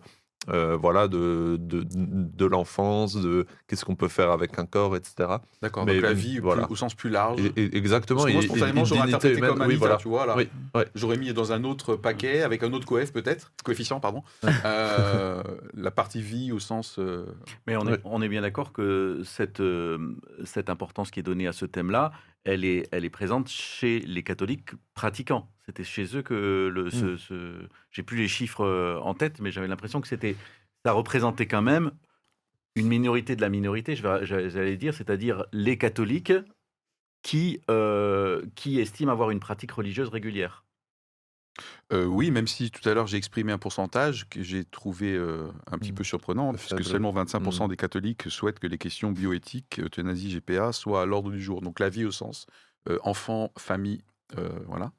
[0.50, 5.14] euh, voilà, de, de, de l'enfance, de qu'est-ce qu'on peut faire avec un corps, etc.
[5.62, 5.86] D'accord.
[5.86, 6.64] Mais Donc la oui, vie voilà.
[6.66, 7.40] plus- au sens plus large.
[7.40, 8.20] Et- et- exactement.
[8.20, 9.96] Parce que moi, spontanément, j'aurais interprété humaine, comme oui, Anita, voilà.
[9.96, 10.34] tu vois, là.
[10.36, 10.86] Oui, ouais.
[10.94, 14.22] J'aurais mis dans un autre paquet, avec un autre coef peut-être, coefficient, pardon,
[14.64, 15.42] euh,
[15.74, 16.96] la partie vie au sens...
[16.98, 17.26] euh,
[17.66, 18.00] Mais on est, Ouais.
[18.04, 19.98] on est bien d'accord que cette, euh,
[20.44, 22.12] cette importance qui est donnée à ce thème-là,
[22.44, 25.50] elle est, elle est présente chez les catholiques pratiquants.
[25.66, 29.50] C'était chez eux que le, ce, ce- j'ai plus les chiffres euh, en tête, mais
[29.50, 30.36] j'avais l'impression que c'était,
[30.84, 31.92] ça représentait quand même
[32.76, 36.32] une minorité de la minorité, j'allais dire, c'est-à-dire les catholiques
[37.22, 40.63] qui, euh, qui estiment avoir une pratique religieuse régulière.
[41.92, 45.48] Euh, oui, même si tout à l'heure j'ai exprimé un pourcentage que j'ai trouvé euh,
[45.70, 45.94] un petit Mm.
[45.96, 46.84] peu surprenant, Le puisque faible.
[46.84, 47.68] seulement 25% Mm.
[47.68, 51.60] des catholiques souhaitent que les questions bioéthiques, euthanasie, GPA soient à l'ordre du jour.
[51.60, 52.46] Donc la vie au sens
[52.88, 54.02] euh, enfant, famille,
[54.36, 54.92] euh, voilà.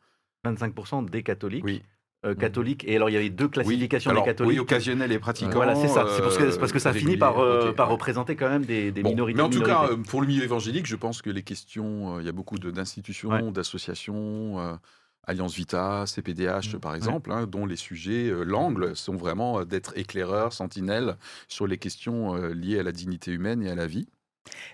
[0.43, 1.63] 25% des catholiques.
[1.65, 1.81] Oui.
[2.25, 2.83] euh, catholiques.
[2.87, 4.53] Et alors, il y avait deux classifications alors, des catholiques.
[4.53, 5.51] Oui, occasionnels et pratiquants.
[5.51, 6.07] Voilà, c'est ça.
[6.15, 7.93] C'est parce, que, c'est parce que ça euh, finit par, euh, par ouais.
[7.93, 9.37] représenter quand même des, des Bon, minorités.
[9.37, 9.93] mais en tout cas, minorités.
[10.01, 12.57] euh, pour le milieu évangélique, je pense que les questions, euh, il y a beaucoup
[12.57, 13.51] d'institutions, Ouais.
[13.51, 14.75] d'associations, euh,
[15.27, 16.97] Alliance Vita, CPDH Mm, par ouais.
[16.97, 21.77] exemple, hein, dont les sujets, euh, l'angle, sont vraiment euh, d'être éclaireurs, sentinelles sur les
[21.77, 24.07] questions euh, liées à la dignité humaine et à la vie.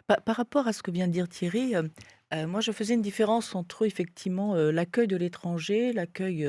[0.07, 3.01] Par, par rapport à ce que vient de dire Thierry, euh, moi je faisais une
[3.01, 6.47] différence entre effectivement l'accueil de l'étranger, l'accueil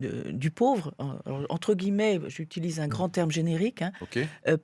[0.00, 0.94] du pauvre,
[1.48, 3.92] entre guillemets, j'utilise un grand terme générique, hein,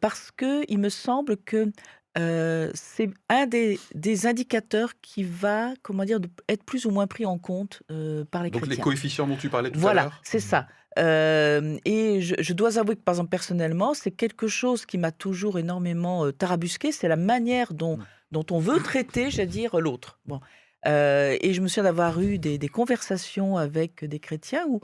[0.00, 1.72] parce que il me semble que
[2.18, 6.18] euh, c'est un des, des indicateurs qui va, comment dire,
[6.48, 9.48] être plus ou moins pris en compte euh, par les Donc les coefficients dont tu
[9.48, 10.66] parlais tout à Voilà, l'heure c'est ça.
[10.98, 15.12] Euh, et je, je dois avouer que, par exemple, personnellement, c'est quelque chose qui m'a
[15.12, 18.04] toujours énormément tarabusqué, c'est la manière dont, Mm.
[18.32, 20.18] dont on veut traiter, j'allais dire, l'autre.
[20.26, 20.40] Bon.
[20.84, 24.80] Et je me souviens d'avoir eu des, des conversations avec des chrétiens où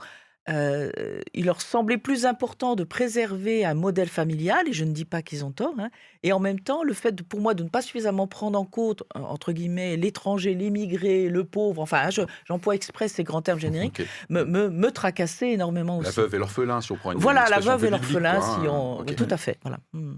[0.49, 0.89] euh,
[1.33, 5.21] il leur semblait plus important de préserver un modèle familial, et je ne dis pas
[5.21, 5.89] qu'ils ont tort, hein,
[6.23, 8.65] et en même temps, le fait, de- pour moi, de ne pas suffisamment prendre en
[8.65, 13.59] compte, entre guillemets, l'étranger, l'immigré, le pauvre, enfin, hein, je- j'emploie exprès ces grands termes
[13.59, 16.19] génériques, me, me, me tracassait énormément La aussi.
[16.19, 18.71] veuve et l'orphelin, si on prend une Voilà, la veuve et l'orphelin, si hein.
[18.71, 19.03] on...
[19.05, 19.79] Tout à fait, voilà.
[19.93, 20.15] Hmm.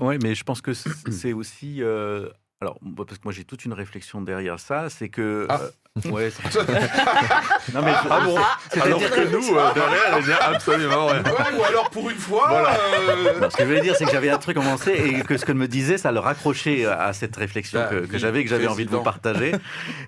[0.00, 1.82] Oui, mais je pense que c'est aussi.
[1.82, 2.28] euh,
[2.64, 5.46] alors, parce que moi j'ai toute une réflexion derrière ça, c'est que.
[5.48, 5.60] Ah.
[6.06, 6.42] euh, ouais, c'est-
[7.74, 8.36] non, mais je- Ah bon
[8.80, 11.22] Alors que nous, euh, derrière, a absolument rien.
[11.22, 12.74] Ouais, ou alors pour une fois, Voilà.
[12.74, 15.36] euh, Non, ce que je voulais dire, c'est que j'avais un truc commencé et que
[15.36, 18.66] ce que me disait, ça le raccrochait à cette réflexion Bah, que, j'avais, que j'avais
[18.66, 19.52] envie de vous partager.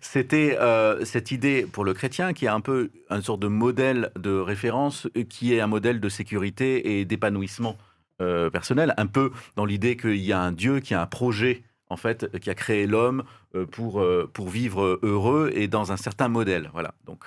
[0.01, 4.11] C'était euh, cette idée pour le chrétien qui est un peu une sorte de modèle
[4.19, 7.77] de référence, euh, qui est un modèle de sécurité et d'épanouissement
[8.23, 11.63] euh, personnel, un peu dans l'idée qu'il y a un Dieu qui a un projet
[11.89, 15.97] en fait, qui a créé l'homme euh, pour, euh, pour vivre heureux et dans un
[15.97, 16.71] certain modèle.
[16.73, 16.95] Voilà.
[17.05, 17.25] Donc,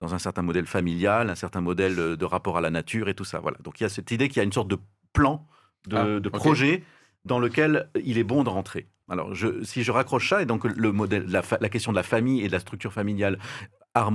[0.00, 3.24] dans un certain modèle familial, un certain modèle de rapport à la nature et tout
[3.24, 3.40] ça.
[3.40, 3.58] Voilà.
[3.62, 4.78] Donc, il y a cette idée qu'il y a une sorte de
[5.12, 5.46] plan,
[5.86, 6.84] de, Ah, de projet
[7.24, 8.86] dans lequel il est bon de rentrer.
[9.08, 12.42] Alors, je, si je raccroche ça, et donc le modèle, la, question de la famille
[12.42, 13.38] et de la structure familiale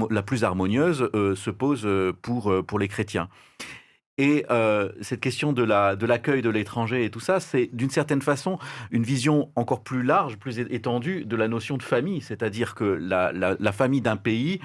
[0.09, 3.29] la plus harmonieuse euh, se pose euh, pour, euh, pour les chrétiens.
[4.19, 7.89] Et euh, cette question de la de l'accueil de l'étranger et tout ça, c'est d'une
[7.89, 8.59] certaine façon
[8.91, 12.21] une vision encore plus large, plus étendue de la notion de famille.
[12.21, 14.59] C'est-à-dire que la, la- famille d'un pays,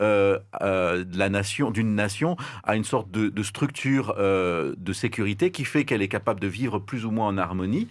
[0.00, 6.02] euh, euh, nation, d'une nation, a une sorte de, structure de sécurité qui fait qu'elle
[6.02, 7.88] est capable de vivre plus ou moins en harmonie.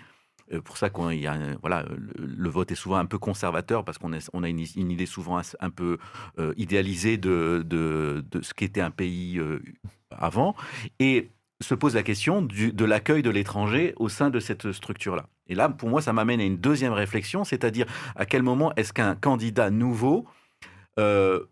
[0.51, 1.85] Euh, pour ça qu'on a, euh, voilà,
[2.15, 5.97] le, vote est souvent un peu conservateur parce qu'on a une, idée souvent un, peu
[6.39, 9.39] euh, idéalisée de, de, de ce qu'était un pays
[10.11, 10.55] avant.
[10.99, 11.29] Et
[11.61, 15.27] se pose la question de l'accueil de l'étranger au sein de cette structure-là.
[15.47, 17.85] Et là, pour moi, ça m'amène à une deuxième réflexion, c'est-à-dire
[18.15, 20.25] à quel moment est-ce qu'un candidat nouveau
[20.99, 21.45] euh,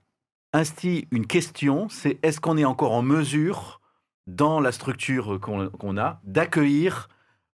[0.53, 3.81] instille une question, c'est est-ce qu'on est encore en mesure,
[4.27, 7.07] dans la structure qu'on a, d'accueillir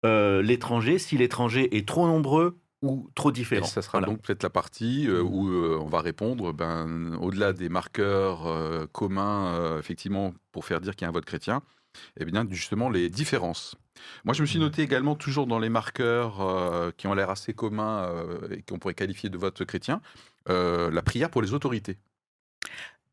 [0.06, 4.08] euh, l'étranger si l'étranger est trop nombreux ou trop Et différent ça sera Voilà.
[4.14, 8.86] donc peut-être la partie euh, où euh, on va répondre, ben, au-delà des marqueurs euh,
[8.92, 11.62] communs, euh, effectivement, pour faire dire qu'il y a un vote chrétien,
[12.18, 13.76] eh bien, justement, les différences.
[14.24, 17.54] Moi, je me suis noté également, toujours dans les marqueurs euh, qui ont l'air assez
[17.54, 20.00] communs euh, et qu'on pourrait qualifier de vote chrétien,
[20.48, 21.98] euh, la prière pour les autorités.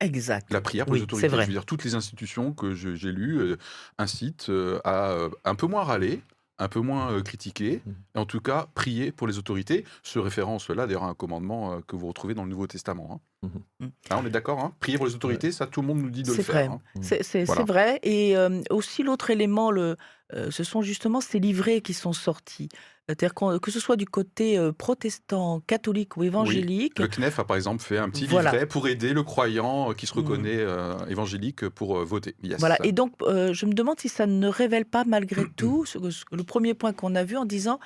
[0.01, 0.53] Exact.
[0.53, 1.29] La prière pour Oui, les c'est autorités.
[1.29, 1.43] vrai.
[1.43, 3.57] Je veux dire, toutes les institutions que j'ai lues euh,
[3.99, 6.21] incitent euh, à euh, un peu moins râler,
[6.59, 7.95] un peu moins euh, critiquer, Mhm.
[8.15, 9.85] et en tout cas prier pour les autorités.
[10.03, 13.21] Ce référence-là, d'ailleurs, à un commandement euh, que vous retrouvez dans le Nouveau Testament.
[13.45, 13.49] hein.
[13.81, 13.91] Mhm.
[14.11, 16.23] Hein, on est d'accord hein Prier pour les autorités, ça, tout le monde nous dit
[16.23, 16.71] de le C'est faire.
[16.71, 16.79] vrai.
[16.99, 17.03] hein.
[17.23, 17.65] C'est Voilà.
[17.65, 18.01] vrai.
[18.03, 19.97] Et euh, aussi l'autre élément, le,
[20.33, 22.69] euh, ce sont justement ces livrets qui sont sortis.
[23.09, 26.99] C'est-à-dire que ce soit du côté euh, protestant, catholique ou évangélique.
[26.99, 28.51] Le CNEF a par exemple fait un petit Voilà.
[28.51, 30.25] livret pour aider le croyant euh, qui se Mhm.
[30.25, 32.35] reconnaît euh, évangélique pour euh, voter.
[32.43, 32.59] Yes.
[32.59, 32.77] Voilà.
[32.83, 36.43] Et donc, je me demande si ça ne révèle pas malgré tout ce ce le
[36.43, 37.79] premier point qu'on a vu en disant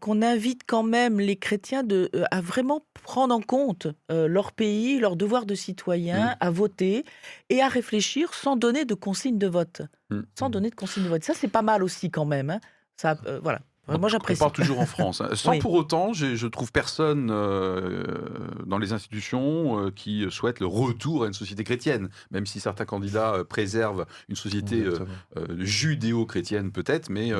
[0.00, 5.16] qu'on invite quand même les chrétiens de, à vraiment prendre en compte leur pays, leur
[5.16, 6.36] devoir de citoyen, Mm.
[6.40, 7.04] à voter
[7.50, 9.82] et à réfléchir sans donner de consigne de vote.
[10.10, 10.20] Mm.
[10.38, 11.24] Sans donner de consigne de vote.
[11.24, 12.50] Ça, c'est pas mal aussi quand même.
[12.50, 12.60] hein.
[12.96, 13.60] Ça, euh, voilà.
[13.88, 15.20] Moi, On parle toujours en France.
[15.20, 15.30] hein.
[15.34, 15.58] Sans Oui.
[15.60, 18.04] pour autant, je trouve personne euh,
[18.66, 22.84] dans les institutions euh, qui souhaite le retour à une société chrétienne, même si certains
[22.84, 24.98] candidats euh, préservent une société euh,
[25.36, 27.32] euh, judéo-chrétienne peut-être, mais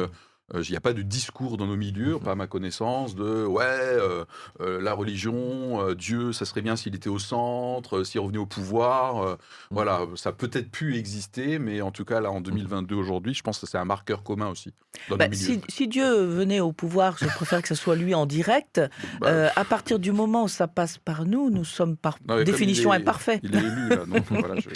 [0.55, 2.21] euh, euh, il n'y a pas de discours dans nos milieux, Mhm.
[2.21, 4.25] pas à ma connaissance, de ouais, euh,
[4.61, 9.23] euh, la religion, Dieu, ça serait bien s'il était au centre, s'il revenait au pouvoir.
[9.23, 9.37] euh,
[9.71, 13.43] Voilà, ça a peut-être pu exister, mais en tout cas, là, en 2022, aujourd'hui, je
[13.43, 14.73] pense que c'est un marqueur commun aussi
[15.09, 18.15] dans Bah, nos si, si Dieu venait au pouvoir, je préfère que ce soit lui
[18.15, 18.81] en direct.
[19.21, 22.93] Bah, à partir du moment où ça passe par nous, nous sommes par Non, définition
[22.93, 23.41] il est- imparfaits.
[23.43, 24.55] Il est élu, là, donc voilà.
[24.61, 24.69] je-.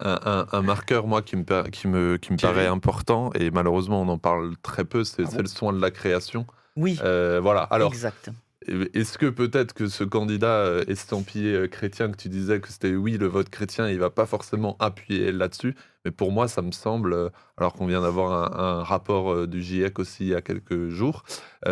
[0.00, 2.54] Un, un- un marqueur, moi, qui me, qui me, qui me Thierry.
[2.54, 5.80] paraît important, et malheureusement, on en parle très peu, c'est Ah bon le soin de
[5.80, 6.46] la création.
[6.76, 7.62] Oui, Euh, voilà.
[7.64, 8.30] Alors, exact.
[8.66, 12.94] est-ce que peut-être que ce candidat euh, estampillé euh, chrétien que tu disais que c'était
[12.94, 16.72] oui, le vote chrétien, il va pas forcément appuyer là-dessus, mais pour moi, ça me
[16.72, 20.88] semble, alors qu'on vient d'avoir un, un rapport du GIEC aussi il y a quelques
[20.88, 21.24] jours,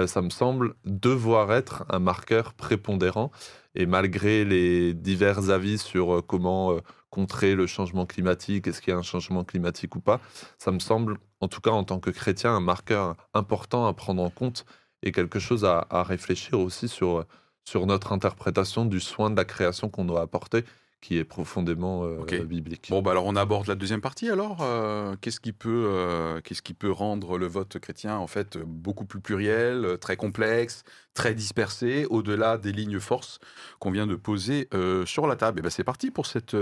[0.07, 3.31] ça me semble devoir être un marqueur prépondérant.
[3.75, 6.77] Et malgré les divers avis sur comment
[7.12, 10.18] contrer le changement climatique, est-ce qu'il y a un changement climatique ou pas,
[10.59, 14.22] ça me semble, en tout cas en tant que chrétien, un marqueur important à prendre
[14.22, 14.64] en compte
[15.03, 17.27] et quelque chose à, à réfléchir aussi sur,
[17.68, 20.64] sur notre interprétation du soin de la création qu'on doit apporter,
[21.03, 22.87] qui est profondément euh, biblique.
[22.88, 24.59] Bon, bah alors on aborde la deuxième partie alors.
[24.62, 29.05] Euh, qu'est-ce qui peut, euh, qu'est-ce qui peut rendre le vote chrétien en fait beaucoup
[29.05, 33.41] plus pluriel, très complexe, très dispersé, au-delà des lignes forces
[33.81, 34.69] qu'on vient de poser
[35.05, 35.59] sur la table?
[35.59, 36.57] Et ben c'est parti pour cette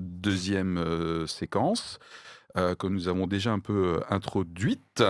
[0.00, 2.00] deuxième séquence.
[2.54, 5.04] que nous avons déjà un peu introduite.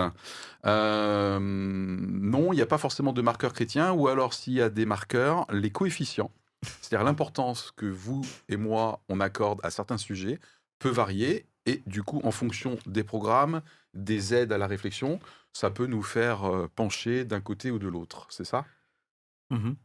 [0.63, 4.85] Non, il n'y a pas forcément de marqueurs chrétiens, ou alors s'il y a des
[4.85, 6.29] marqueurs, les coefficients.
[6.63, 10.39] C'est-à-dire l'importance que vous et moi, on accorde à certains sujets
[10.79, 13.61] peut varier et du coup, en fonction des programmes,
[13.93, 15.19] des aides à la réflexion,
[15.53, 18.27] ça peut nous faire euh, pencher d'un côté ou de l'autre.
[18.29, 18.65] C'est ça?
[19.49, 19.75] Mhm.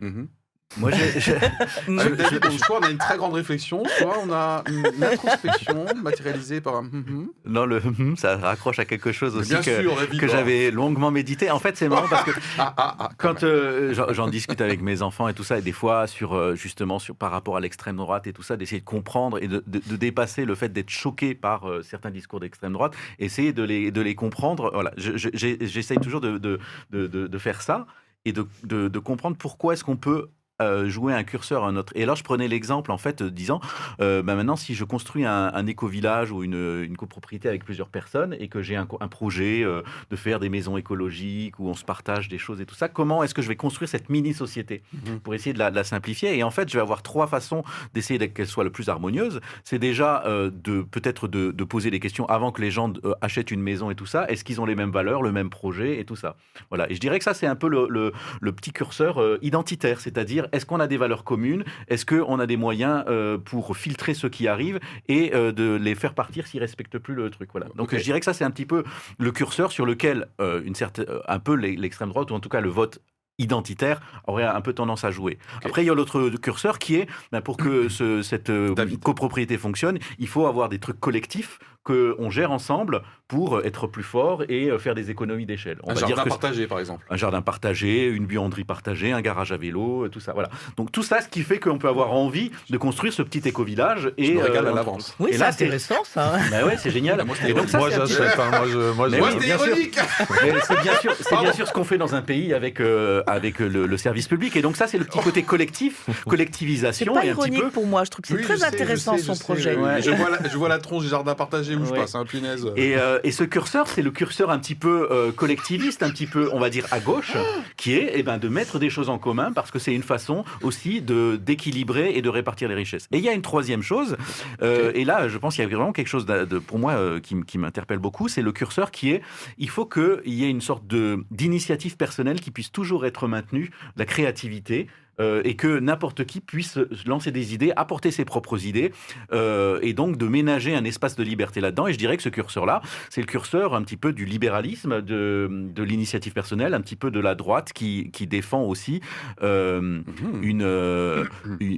[0.00, 0.28] Mhm.
[0.76, 5.86] Moi, j'ai- donc, soit on a une très grande réflexion, soit on a une introspection
[6.02, 7.28] matérialisée par un mhm.
[7.46, 10.70] non, le hum, ça raccroche à quelque chose aussi Bien que, sûr, David, que j'avais
[10.70, 11.50] longuement médité.
[11.50, 15.00] En fait, c'est marrant parce que Ah, ah, ah, quand euh, j'en discute avec mes
[15.02, 17.96] enfants et tout ça, et des fois sur euh, justement sur par rapport à l'extrême
[17.96, 20.90] droite et tout ça, d'essayer de comprendre et de, de- de dépasser le fait d'être
[20.90, 24.70] choqué par euh, certains discours d'extrême droite, essayer de les, de les comprendre.
[24.72, 26.58] Voilà, Je- je- j'essaye toujours de, de,
[26.90, 27.86] de, de- de faire ça.
[28.24, 30.28] et de, de- de comprendre pourquoi est-ce qu'on peut
[30.60, 31.92] euh, jouer un curseur à un autre.
[31.96, 33.60] Et alors, je prenais l'exemple, en fait, disant,
[34.00, 37.88] euh, bah, maintenant, si je construis un, un éco-village ou une, une copropriété avec plusieurs
[37.88, 41.84] personnes et que j'ai un, projet euh, de faire des maisons écologiques où on se
[41.84, 45.20] partage des choses et tout ça, comment est-ce que je vais construire cette mini-société Mhm.
[45.20, 46.36] pour essayer de la, de la simplifier?
[46.36, 47.62] Et en fait, je vais avoir trois façons
[47.94, 49.40] d'essayer qu'elle soit le plus harmonieuse.
[49.64, 53.62] C'est déjà de peut-être de, de poser des questions avant que les gens achètent une
[53.62, 54.26] maison et tout ça.
[54.28, 56.36] Est-ce qu'ils ont les mêmes valeurs, le même projet et tout ça?
[56.70, 56.90] Voilà.
[56.90, 60.47] Et je dirais que ça, c'est un peu le, le- le petit curseur identitaire, c'est-à-dire
[60.52, 61.64] est-ce qu'on a des valeurs communes?
[61.88, 65.94] Est-ce qu'on a des moyens euh, pour filtrer ceux qui arrivent et euh, de les
[65.94, 67.50] faire partir s'ils respectent plus le truc?
[67.52, 67.68] Voilà.
[67.74, 68.84] Donc je dirais que ça, c'est un petit peu
[69.18, 72.48] le curseur sur lequel euh, une certaine, un peu l'e- l'extrême droite ou en tout
[72.48, 73.00] cas le vote
[73.38, 75.38] identitaire aurait un peu tendance à jouer.
[75.64, 79.00] Après, il y a l'autre curseur qui est, ben, pour que ce- cette euh, David.
[79.00, 84.42] copropriété fonctionne, il faut avoir des trucs collectifs qu'on gère ensemble pour être plus fort
[84.50, 85.78] et euh, faire des économies d'échelle.
[85.84, 87.06] On Un va dire jardin que partagé, par exemple.
[87.08, 90.32] un jardin partagé, une buanderie partagée, un garage à vélo, euh, tout ça.
[90.34, 90.50] Voilà.
[90.76, 94.10] Donc tout ça, ce qui fait qu'on peut avoir envie de construire ce petit éco-village.
[94.18, 95.14] Je Et me régale euh, à l'avance.
[95.18, 96.34] Oui, c'est là, c'est- intéressant ça.
[96.34, 96.40] hein.
[96.50, 97.24] Bah ouais, c'est génial.
[97.24, 99.12] Moi, c'était Et donc ça, moi c'est un petit- j'achète, hein, moi je, moi, je-
[99.14, 99.66] Mais Moi, oui, c'était bien sûr.
[99.68, 99.98] ironique
[100.42, 103.22] Mais c'est bien sûr, c'est bien sûr ce qu'on fait dans un pays avec euh,
[103.30, 104.56] avec le, le service public.
[104.56, 107.62] Et donc ça, c'est le petit côté collectif, C'est collectivisation pas et un petit ironique
[107.62, 107.70] peu.
[107.70, 109.38] pour moi, je trouve que c'est Oui, très je sais, intéressant je sais, son je
[109.38, 109.74] sais, projet.
[109.76, 110.02] Ouais.
[110.02, 112.00] Je, vois la, je vois la tronche du jardin partagé où je Ouais.
[112.00, 112.66] passe, un punaise.
[112.76, 116.26] Et, euh, et ce curseur, c'est le curseur un petit peu euh, collectiviste, un petit
[116.26, 117.32] peu, on va dire, à gauche,
[117.76, 120.44] qui est eh ben, de mettre des choses en commun parce que c'est une façon
[120.62, 123.06] aussi de d'équilibrer et de répartir les richesses.
[123.12, 124.16] Et il y a une troisième chose,
[124.62, 126.92] euh, et là, je pense qu'il y a vraiment quelque chose de, de- pour moi
[126.92, 129.22] euh, qui, qui m'interpelle beaucoup, c'est le curseur qui est,
[129.58, 133.70] il faut qu'il y ait une sorte de d'initiative personnelle qui puisse toujours être maintenue,
[133.96, 134.86] la créativité.
[135.20, 138.92] Euh, et que n'importe qui puisse lancer des idées, apporter ses propres idées,
[139.32, 141.86] euh, et donc de ménager un espace de liberté là-dedans.
[141.86, 145.48] Et je dirais que ce curseur-là, c'est le curseur un petit peu du libéralisme, de,
[145.50, 149.00] de l'initiative personnelle, un petit peu de la droite qui, qui défend aussi
[149.42, 150.42] euh, Mhm.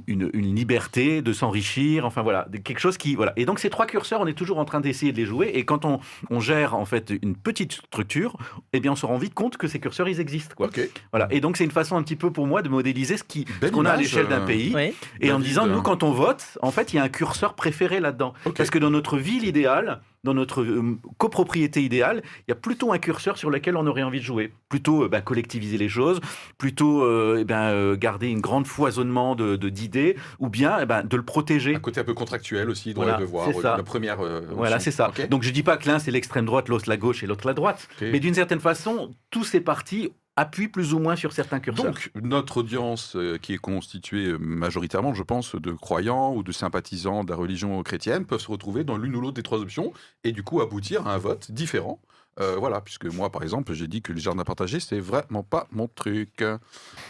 [0.07, 3.15] une, une, liberté de s'enrichir, enfin voilà, quelque chose qui...
[3.15, 3.33] Voilà.
[3.35, 5.65] Et donc ces trois curseurs, on est toujours en train d'essayer de les jouer, et
[5.65, 8.37] quand on, on gère en fait une petite structure,
[8.73, 10.55] eh bien on se rend vite compte que ces curseurs, ils existent.
[10.55, 10.69] Quoi.
[11.11, 11.27] Voilà.
[11.31, 13.85] Et donc c'est une façon un petit peu pour moi de modéliser ce qui- qu'on
[13.85, 14.73] a à l'échelle d'un euh, pays.
[14.75, 14.93] Oui.
[15.21, 17.53] Et en disant, euh, nous, quand on vote, en fait, il y a un curseur
[17.55, 18.33] préféré là-dedans.
[18.55, 22.93] Parce que dans notre ville idéale, dans notre euh, copropriété idéale, il y a plutôt
[22.93, 24.53] un curseur sur lequel on aurait envie de jouer.
[24.69, 26.19] Plutôt euh, ben, collectiviser les choses,
[26.59, 30.85] plutôt euh, eh ben, euh, garder une grande foisonnement de de- d'idées, ou bien eh
[30.85, 31.75] ben, de le protéger.
[31.75, 33.47] Un côté un peu contractuel aussi, il Voilà, doit le voir.
[33.47, 33.77] c'est ça.
[33.77, 34.19] La première.
[34.21, 35.11] euh, Voilà, c'est ça.
[35.29, 37.53] Donc je dis pas que l'un c'est l'extrême droite, l'autre la gauche et l'autre la
[37.53, 37.87] droite.
[38.01, 40.11] Mais d'une certaine façon, tous ces partis
[40.41, 41.85] appuient plus ou moins sur certains curseurs.
[41.85, 46.51] Donc, notre audience euh, qui est constituée euh, majoritairement, je pense, de croyants ou de
[46.51, 49.93] sympathisants de la religion chrétienne peuvent se retrouver dans l'une ou l'autre des trois options
[50.23, 51.99] et du coup aboutir à un vote différent.
[52.39, 55.67] Euh, voilà, puisque moi, par exemple, j'ai dit que les jardins partagés, c'est vraiment pas
[55.71, 56.43] mon truc.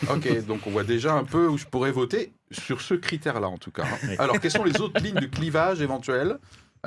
[0.10, 3.58] Ok, donc on voit déjà un peu où je pourrais voter sur ce critère-là, en
[3.58, 3.84] tout cas.
[3.86, 3.98] hein.
[4.10, 4.16] Oui.
[4.18, 6.38] Alors, quelles sont les autres lignes de clivage éventuelles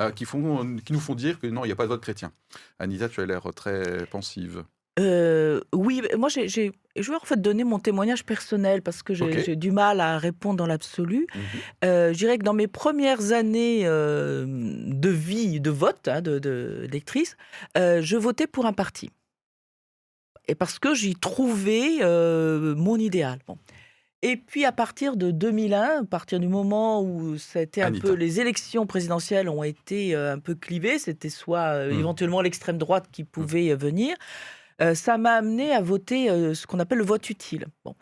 [0.01, 2.01] euh, qui, font, qui nous font dire que non, il n'y a pas de vote
[2.01, 2.31] chrétien?
[2.77, 4.63] Anita, tu as l'air très pensive.
[4.97, 9.55] Euh, oui, moi j'ai, je vais en fait donner mon témoignage personnel parce que j'ai,
[9.55, 11.27] du mal à répondre dans l'absolu.
[11.33, 11.41] Mhm.
[11.83, 16.39] Euh, je dirais que dans mes premières années euh, de vie, de vote, hein, de,
[16.39, 17.35] de, d'électrice,
[17.75, 19.09] je votais pour un parti.
[20.47, 21.99] Et parce que j'y trouvais
[22.75, 23.39] mon idéal.
[23.47, 23.57] Bon.
[24.21, 28.07] Et puis à partir de 2001, à partir du moment où c'était un Anita.
[28.07, 31.99] peu les élections présidentielles ont été un peu clivées, c'était soit Mm.
[31.99, 34.15] éventuellement l'extrême droite qui pouvait euh, venir,
[34.79, 37.67] ça m'a amené à voter euh, ce qu'on appelle le vote utile.
[37.83, 37.95] Bon.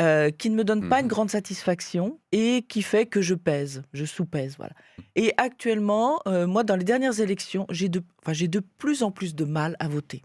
[0.00, 3.82] Euh, qui ne me donne pas une grande satisfaction et qui fait que je pèse,
[3.92, 4.72] je sous-pèse, voilà.
[5.16, 9.10] Et actuellement, euh, moi, dans les dernières élections, j'ai de, enfin, j'ai de plus en
[9.10, 10.22] plus de mal à voter.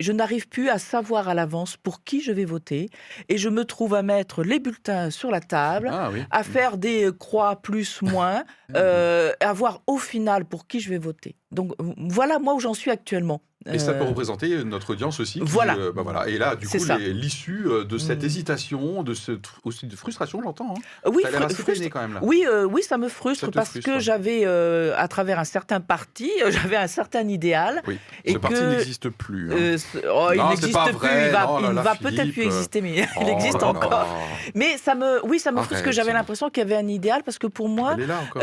[0.00, 2.88] Je n'arrive plus à savoir à l'avance pour qui je vais voter
[3.28, 6.22] et je me trouve à mettre les bulletins sur la table, Ah oui.
[6.30, 8.44] à faire des euh, croix plus, moins,
[8.74, 11.36] euh, à voir au final pour qui je vais voter.
[11.50, 13.42] Donc euh, voilà moi où j'en suis actuellement.
[13.72, 15.40] Et ça peut Euh, représenter notre audience aussi.
[15.40, 15.76] qui, Voilà.
[15.76, 16.28] euh, bah voilà.
[16.28, 18.26] Et là, du coup, l'issue euh, de cette Mm.
[18.26, 19.32] hésitation, de ce,
[19.64, 20.74] aussi de frustration, j'entends.
[20.76, 21.10] Hein.
[21.12, 22.20] oui, ça frustre- peiné quand même là.
[22.22, 23.90] Oui, oui, ça me frustre Ça parce frustre.
[23.92, 27.82] que j'avais, à travers un certain parti, j'avais un certain idéal.
[27.86, 27.98] Oui.
[28.24, 29.52] et Ce parti n'existe plus.
[29.52, 29.76] hein.
[30.12, 30.92] Oh, il Non, n'existe plus.
[30.92, 31.26] vrai.
[31.26, 34.06] Il va, Oh là il là, va peut-être plus exister, mais il Oh existe encore.
[34.54, 36.88] Mais ça me, oui, ça me frustre parce que j'avais l'impression qu'il y avait un
[36.88, 37.96] idéal parce que pour moi,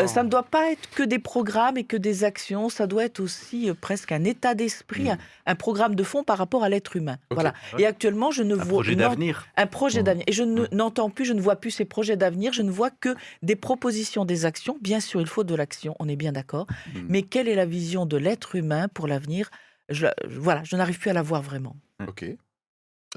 [0.08, 2.70] ça ne doit pas être que des programmes et que des actions.
[2.70, 5.10] Ça doit être aussi presque un état d'esprit.
[5.14, 5.18] Un,
[5.52, 7.18] un programme de fond par rapport à l'être humain.
[7.32, 7.54] Voilà.
[7.78, 9.48] Et actuellement, je ne Un vois projet d'avenir.
[9.58, 10.04] un projet Mm.
[10.04, 10.24] d'avenir.
[10.28, 10.68] Et je ne- Mm.
[10.74, 12.54] n'entends plus, je ne vois plus ces projets d'avenir.
[12.54, 14.78] Je ne vois que des propositions, des actions.
[14.82, 15.96] Bien sûr, il faut de l'action.
[16.00, 16.68] On est bien d'accord.
[16.94, 17.00] Mm.
[17.10, 19.50] Mais quelle est la vision de l'être humain pour l'avenir?
[19.90, 21.76] Je, je- Voilà, je n'arrive plus à la voir vraiment.
[22.08, 22.26] Ok.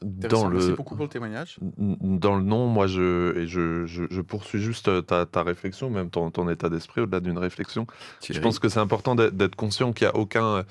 [0.02, 1.56] Dans Merci le, beaucoup pour le témoignage.
[1.78, 5.88] dans le nom, moi, je, et je, je, je poursuis juste euh, ta, ta réflexion,
[5.88, 7.86] même ton, ton état d'esprit, au-delà d'une réflexion.
[8.22, 10.62] Je pense que c'est important d'être d'être conscient qu'il n'y a aucun euh,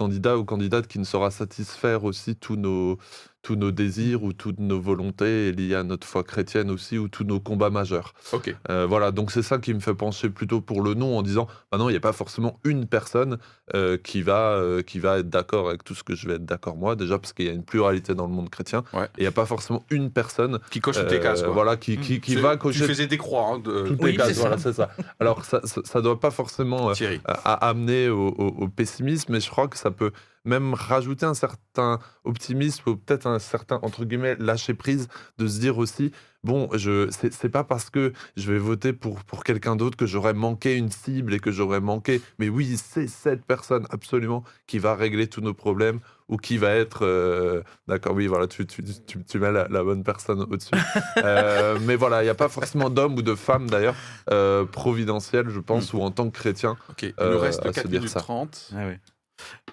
[0.00, 2.96] candidat ou candidate qui ne saura satisfaire aussi tous nos,
[3.42, 7.24] tous nos désirs ou toutes nos volontés liées à notre foi chrétienne aussi ou tous
[7.24, 8.12] nos combats majeurs.
[8.32, 8.54] Ok.
[8.68, 11.46] Euh, voilà, donc c'est ça qui me fait pencher plutôt pour le non en disant,
[11.72, 13.38] bah non, il n'y a pas forcément une personne
[13.74, 16.44] euh, qui, va, euh, qui va être d'accord avec tout ce que je vais être
[16.44, 19.04] d'accord moi, déjà parce qu'il y a une pluralité dans le monde chrétien, Ouais.
[19.16, 21.52] et il n'y a pas forcément une personne Qui coche toutes tes cases, quoi.
[21.52, 23.86] voilà, qui, qui, qui Tu- va Tu cocher faisais des croix, hein, de...
[23.88, 24.90] toutes Oui, les cases, voilà, c'est ça.
[25.18, 27.20] Alors ça ne doit pas forcément euh, Thierry.
[27.24, 27.32] à,
[27.66, 30.10] à amener au, au- au pessimisme, mais je crois que ça peut
[30.44, 35.60] même rajouter un certain optimisme ou peut-être un certain entre guillemets lâcher prise de se
[35.60, 36.12] dire aussi
[36.42, 40.06] bon je c'est c'est pas parce que je vais voter pour pour quelqu'un d'autre que
[40.06, 44.78] j'aurais manqué une cible et que j'aurais manqué mais oui c'est cette personne absolument qui
[44.78, 48.82] va régler tous nos problèmes ou qui va être euh, d'accord oui voilà tu tu,
[49.06, 50.70] tu, tu mets la, la bonne personne au-dessus
[51.18, 53.94] Euh, mais voilà il n'y a pas forcément d'homme ou de femme d'ailleurs
[54.30, 57.70] euh, providentiel je pense ou en tant que chrétien Ok, il euh, nous reste à
[57.72, 58.20] se 4 dire minutes ça.
[58.20, 58.70] 30.
[58.74, 59.00] Ah ouais.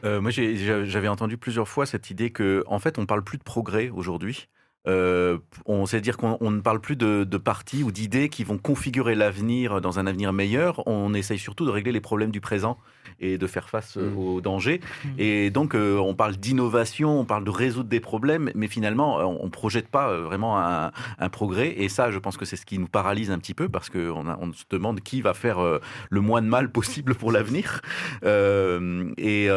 [0.03, 3.43] Euh, moi, j'avais entendu plusieurs fois cette idée que, en fait, on parle plus de
[3.43, 4.47] progrès aujourd'hui.
[4.87, 8.43] Euh, on sait dire qu'on on ne parle plus de, de partis ou d'idées qui
[8.43, 10.87] vont configurer l'avenir dans un avenir meilleur.
[10.87, 12.77] On essaye surtout de régler les problèmes du présent
[13.19, 14.17] et de faire face euh, Mm.
[14.17, 14.79] aux dangers.
[15.03, 15.09] Mm.
[15.17, 19.23] Et donc, euh, on parle d'innovation, on parle de résoudre des problèmes, mais finalement, euh,
[19.23, 21.73] on ne projette pas vraiment un, un progrès.
[21.77, 24.25] Et ça, je pense que c'est ce qui nous paralyse un petit peu parce qu'on
[24.27, 25.79] on se demande qui va faire euh,
[26.09, 27.81] le moins de mal possible pour l'avenir.
[28.23, 29.47] Euh, et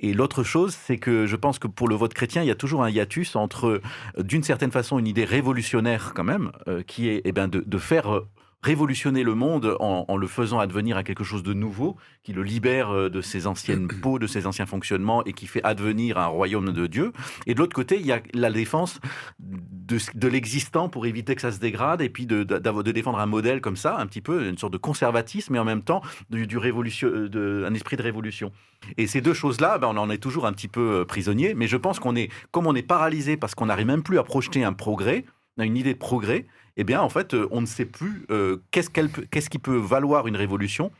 [0.00, 2.54] et l'autre chose, c'est que je pense que pour le vote chrétien, il y a
[2.54, 3.80] toujours un hiatus entre,
[4.18, 8.14] d'une certaine façon, une idée révolutionnaire quand même, euh, qui est eh ben, de, faire
[8.14, 8.26] euh,
[8.62, 12.42] révolutionner le monde en, en le faisant advenir à quelque chose de nouveau, qui le
[12.42, 16.26] libère euh, de ses anciennes peaux, de ses anciens fonctionnements et qui fait advenir un
[16.26, 17.12] royaume de Dieu.
[17.46, 19.00] Et de l'autre côté, il y a la défense
[19.38, 23.18] de, l'existant pour éviter que ça se dégrade et puis de, de, d'avoir- de défendre
[23.18, 26.02] un modèle comme ça, un petit peu, une sorte de conservatisme, mais en même temps
[26.30, 28.52] du, du révolution, euh, un esprit de révolution.
[28.96, 31.66] Et ces deux choses-là, ben, on en est toujours un petit peu euh, prisonnier, mais
[31.68, 34.64] je pense qu'on est, comme on est paralysé parce qu'on n'arrive même plus à projeter
[34.64, 35.24] un progrès,
[35.64, 36.46] une idée de progrès,
[36.76, 39.58] eh bien, en fait, euh, on ne sait plus euh, qu'est-ce qu'elle peut- qu'est-ce qui
[39.58, 40.90] peut valoir une révolution.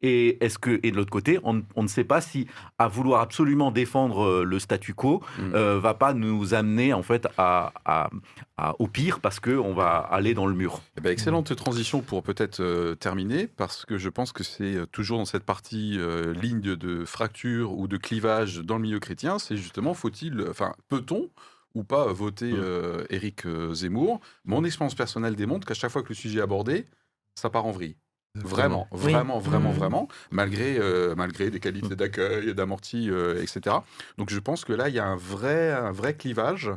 [0.00, 2.46] Et, est-ce que, et de l'autre côté, on, on ne sait pas si,
[2.78, 5.54] à vouloir absolument défendre euh, le statu quo, Mm.
[5.56, 8.08] euh, va pas nous amener en fait à, à-
[8.56, 10.82] à- au pire parce que on va aller dans le mur.
[10.96, 15.18] Eh ben, excellente transition pour peut-être euh, terminer, parce que je pense que c'est toujours
[15.18, 19.40] dans cette partie euh, ligne de, de fracture ou de clivage dans le milieu chrétien,
[19.40, 21.28] c'est justement faut-il, enfin peut-on
[21.74, 22.60] ou pas voter Mm.
[22.62, 26.42] euh, Éric euh, Zemmour Mon expérience personnelle démontre qu'à chaque fois que le sujet est
[26.42, 26.86] abordé,
[27.34, 27.96] ça part en vrille.
[28.44, 28.98] Vraiment, Oui.
[29.00, 29.76] vraiment, vraiment, Mhm.
[29.78, 33.76] vraiment, malgré, euh, malgré des qualités d'accueil, d'amorti, euh, etc.
[34.16, 36.70] Donc je pense que là, il y a un vrai, un vrai clivage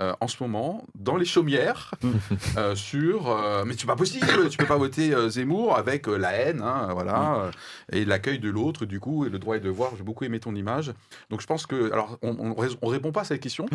[0.00, 1.94] euh, en ce moment dans les chaumières
[2.56, 3.28] euh, sur.
[3.30, 7.34] euh, mais c'est pas possible, tu peux pas voter Zemmour avec la haine, hein, voilà,
[7.36, 7.50] euh,
[7.92, 9.92] et l'accueil de l'autre, du coup, et le droit et devoir.
[9.96, 10.92] J'ai beaucoup aimé ton image.
[11.30, 11.92] Donc je pense que.
[11.92, 13.66] Alors, on, on, répond pas à cette question,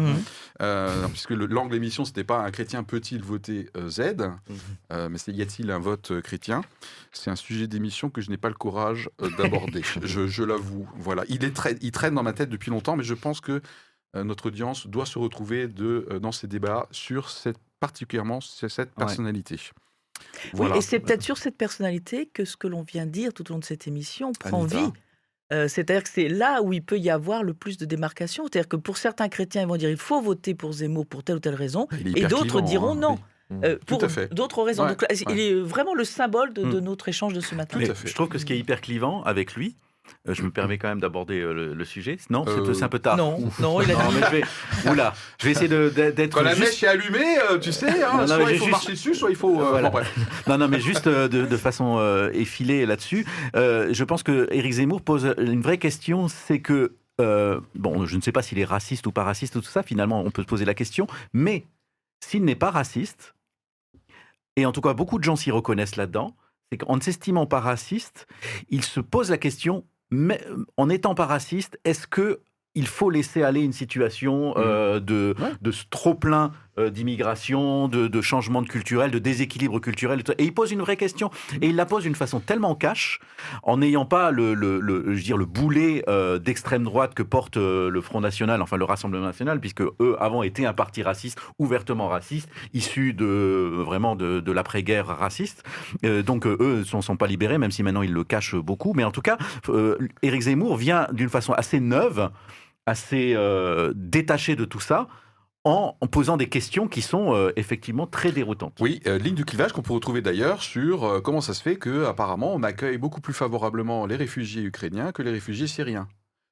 [0.61, 4.01] euh, puisque le- l'angle émission, c'était pas un chrétien peut-il voter Z,
[4.91, 6.61] euh, mais c'est y a-t-il un vote chrétien?
[7.11, 9.82] C'est un sujet d'émission que je n'ai pas le courage d'aborder.
[10.03, 10.88] je je l'avoue.
[10.97, 13.61] Voilà, il, est très- il traîne dans ma tête depuis longtemps, mais je pense que
[14.16, 18.89] notre audience doit se retrouver de, euh, dans ces débats sur cette, particulièrement sur cette
[18.89, 19.05] Ouais.
[19.05, 19.60] personnalité.
[20.55, 23.49] Oui, et c'est peut-être sur cette personnalité que ce que l'on vient de dire tout
[23.51, 24.78] au long de cette émission prend Anita.
[24.86, 24.91] vie.
[25.53, 28.43] Euh, C'est-à-dire que c'est là où il peut y avoir le plus de démarcation.
[28.45, 31.36] C'est-à-dire que pour certains chrétiens, ils vont dire il faut voter pour Zemmour pour telle
[31.38, 32.95] ou telle raison, et d'autres diront hein.
[32.95, 33.20] non.
[33.49, 33.58] Oui.
[33.64, 34.34] euh, Tout pour à fait.
[34.34, 34.84] d'autres raisons.
[34.84, 36.84] Ouais, Donc là, il est vraiment le symbole de, de Mm.
[36.84, 37.80] notre échange de ce matin.
[37.80, 39.76] Je trouve que ce qui est hyper clivant avec lui,
[40.28, 42.18] euh, je me permets quand même d'aborder euh, le, le sujet.
[42.30, 43.18] Non, c'est- Euh, c'est un peu tard.
[43.18, 44.16] Non, non, il a Non, dit.
[44.20, 44.43] mais je vais,
[44.91, 48.20] oula, je vais essayer d'être Quand la juste- mèche est allumée, tu sais, hein, Non,
[48.22, 49.62] non, soit il faut juste- marcher dessus, soit il faut.
[49.62, 49.89] euh, Voilà.
[49.89, 50.16] bon, bref.
[50.47, 53.26] Non, non, mais juste de, de façon euh, effilée là-dessus.
[53.55, 58.16] Euh, je pense que Éric Zemmour pose une vraie question, c'est que euh, bon, je
[58.16, 59.82] ne sais pas s'il est raciste ou pas raciste ou tout ça.
[59.84, 61.08] Finalement, on peut se poser la question.
[61.34, 61.66] Mais
[62.24, 63.34] s'il n'est pas raciste,
[64.55, 66.36] et en tout cas beaucoup de gens s'y reconnaissent là-dedans,
[66.72, 68.28] c'est qu'en ne s'estimant pas raciste,
[68.70, 69.84] il se pose la question.
[70.10, 70.41] Mais
[70.78, 72.39] en étant pas raciste, est-ce que
[72.76, 75.51] il faut laisser aller une situation euh, de, Ouais.
[75.62, 80.23] de ce trop-plein euh, d'immigration, de, changement de culturel, de déséquilibre culturel.
[80.38, 81.30] Et il pose une vraie question.
[81.61, 83.19] Et il la pose d'une façon tellement cash,
[83.63, 87.89] en n'ayant pas le, le, je veux le boulet euh, d'extrême droite que porte euh,
[87.89, 92.07] le Front National, enfin le Rassemblement National, puisque eux, avant, étaient un parti raciste, ouvertement
[92.07, 95.63] raciste, issu de, vraiment de, l'après-guerre raciste.
[96.03, 98.93] Donc eux ne sont, pas libérés, même si maintenant ils le cachent beaucoup.
[98.93, 99.38] Mais en tout cas,
[100.21, 102.30] Éric Zemmour vient d'une façon assez neuve,
[102.88, 105.07] assez euh, détaché de tout ça,
[105.68, 108.78] en, posant des questions qui sont euh, effectivement très déroutantes.
[108.80, 111.76] Oui, euh, ligne de clivage qu'on peut retrouver d'ailleurs sur euh, comment ça se fait
[111.76, 116.07] que apparemment on accueille beaucoup plus favorablement les réfugiés ukrainiens que les réfugiés syriens.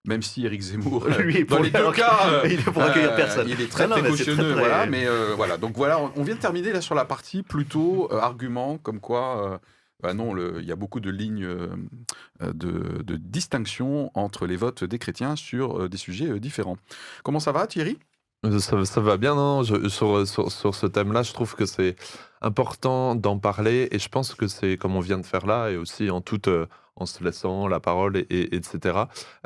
[0.08, 3.48] Même si Eric Zemmour, Lui dans pour les deux cas, il est pour accueillir personne.
[3.50, 4.86] il est très Non, non, mais très, très- voilà.
[4.86, 5.06] Mais
[5.36, 9.00] voilà, donc voilà, on- on vient de terminer là sur la partie plutôt argument, comme
[9.00, 9.60] quoi,
[10.04, 11.48] bah non, il y a beaucoup de lignes
[12.42, 16.78] de, de distinction entre les votes des chrétiens sur des sujets différents.
[17.24, 17.98] Comment ça va, Thierry?
[18.60, 21.96] Ça, va bien, non sur, sur, ce thème-là, je trouve que c'est
[22.42, 25.78] important d'en parler et je pense que c'est comme on vient de faire là et
[25.78, 29.00] aussi en toute euh, en se laissant la parole et- etc.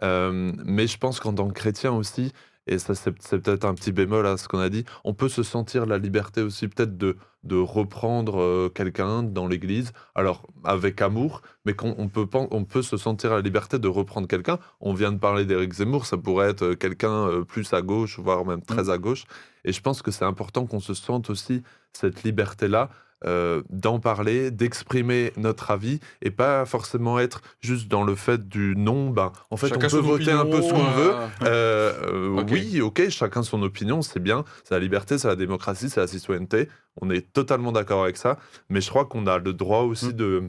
[0.03, 2.33] Euh, mais je pense qu'en tant que chrétien aussi,
[2.69, 5.43] et ça c'est peut-être un petit bémol à ce qu'on a dit, on peut se
[5.43, 11.41] sentir la liberté aussi peut-être de, de reprendre euh, quelqu'un dans l'église, alors avec amour,
[11.65, 14.59] mais qu'on on peut, on peut se sentir la liberté de reprendre quelqu'un.
[14.81, 18.19] On vient de parler d'Éric Zemmour, ça pourrait être euh, quelqu'un euh, plus à gauche,
[18.19, 19.23] voire même très à gauche.
[19.65, 21.63] Et je pense que c'est important qu'on se sente aussi
[21.93, 22.89] cette liberté-là
[23.25, 28.75] euh, d'en parler, d'exprimer notre avis et pas forcément être juste dans le fait du
[28.77, 29.09] non.
[29.09, 31.13] Ben, en fait, Chacun on peut voter un peu ce qu'on opinion, veut.
[31.43, 32.43] euh, Euh, euh.
[32.49, 36.07] Oui, ok, chacun son opinion, c'est bien, c'est la liberté, c'est la démocratie, c'est la
[36.07, 36.69] citoyenneté.
[37.01, 38.37] On est totalement d'accord avec ça,
[38.69, 40.13] mais je crois qu'on a le droit aussi Mm.
[40.13, 40.43] de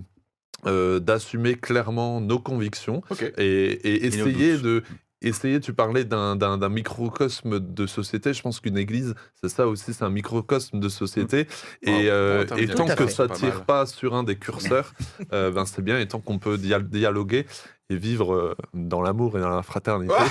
[0.67, 3.03] euh, d'assumer clairement nos convictions
[3.39, 4.83] et, essayer de
[5.23, 5.61] essayer.
[5.61, 8.33] Tu parlais d'un microcosme de société.
[8.33, 11.47] Je pense qu'une église, c'est ça aussi, c'est un microcosme de société.
[11.87, 14.93] Wow, Et, euh, et tant que ça, tire pas sur un des curseurs,
[15.33, 15.99] euh, ben c'est bien.
[15.99, 17.47] Et tant qu'on peut dia- dialoguer
[17.91, 20.15] et vivre euh, dans l'amour et dans la fraternité.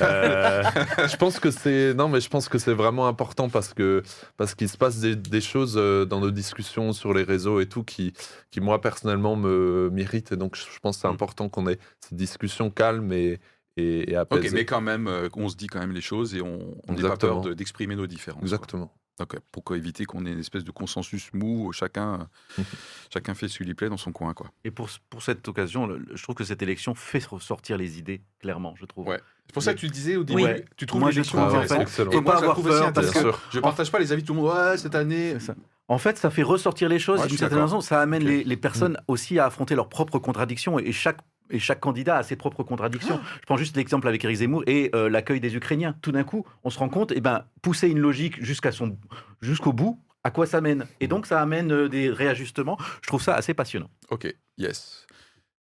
[0.00, 0.62] Euh,
[1.08, 4.02] je pense que c'est non, mais je pense que c'est vraiment important parce que
[4.36, 7.66] parce qu'il se passe des, des choses euh, dans nos discussions sur les réseaux et
[7.66, 8.12] tout qui
[8.50, 11.12] qui moi personnellement me m'irritent et donc je pense que c'est Mm.
[11.14, 13.38] important qu'on ait ces discussions calmes et
[13.76, 14.54] et, et Ok, apaisées.
[14.54, 17.40] mais quand même, on se dit quand même les choses et on n'a pas peur
[17.40, 18.42] de- d'exprimer nos différences.
[18.42, 18.92] Exactement.
[19.20, 22.28] Euh, pourquoi éviter qu'on ait une espèce de consensus mou, où chacun,
[23.12, 24.50] chacun fait ce qui lui plaît dans son coin, quoi.
[24.64, 28.74] Et pour, pour cette occasion, je trouve que cette élection fait ressortir les idées, clairement,
[28.78, 29.08] je trouve.
[29.08, 29.20] Ouais.
[29.46, 30.50] C'est pour ça que tu disais au début, Oui.
[30.76, 31.88] tu trouves Moi, je l'élection trouve, en intéressante.
[31.88, 32.02] fait.
[32.02, 34.26] Et moi, pas avoir trouve aussi peur, parce que- Je partage pas les avis de
[34.26, 34.50] tout le monde.
[34.52, 35.32] Ouais, cette année.
[35.34, 35.54] C'est ça.
[35.86, 37.82] En fait, ça fait ressortir les choses Ouais, d'une certaine façon.
[37.82, 41.18] Ça amène les, les personnes aussi à affronter leurs propres contradictions et chaque,
[41.50, 43.20] et chaque candidat a ses propres contradictions.
[43.40, 45.94] Je prends juste l'exemple avec Éric Zemmour et euh, l'accueil des Ukrainiens.
[46.02, 48.98] Tout d'un coup, on se rend compte, eh ben, pousser une logique jusqu'à son,
[49.40, 50.86] jusqu'au bout, à quoi ça mène?
[51.00, 52.78] Et donc, ça amène euh, des réajustements.
[53.02, 53.90] Je trouve ça assez passionnant.
[54.10, 55.06] Ok, yes.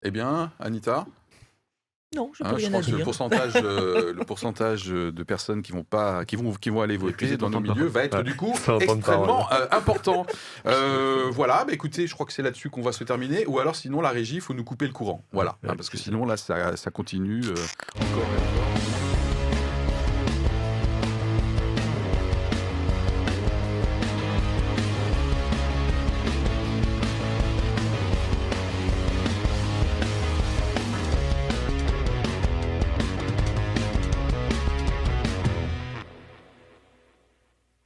[0.04, 1.06] Eh bien, Anita,
[2.14, 5.14] Non, je n'ai hein, rien je à pense que le pourcentage, euh, le pourcentage euh,
[5.14, 8.04] de personnes qui vont pas, qui vont, qui vont aller voter dans nos milieux va
[8.04, 8.24] être Ouais.
[8.24, 10.26] du coup extrêmement euh, important.
[10.68, 13.46] Euh, voilà, bah, écoutez, je crois que c'est là-dessus qu'on va se terminer.
[13.48, 15.24] Ou alors, sinon, la régie, il faut nous couper le courant.
[15.32, 17.56] Voilà, hein, parce que sinon là, ça, ça continue euh,
[18.00, 19.01] encore et encore.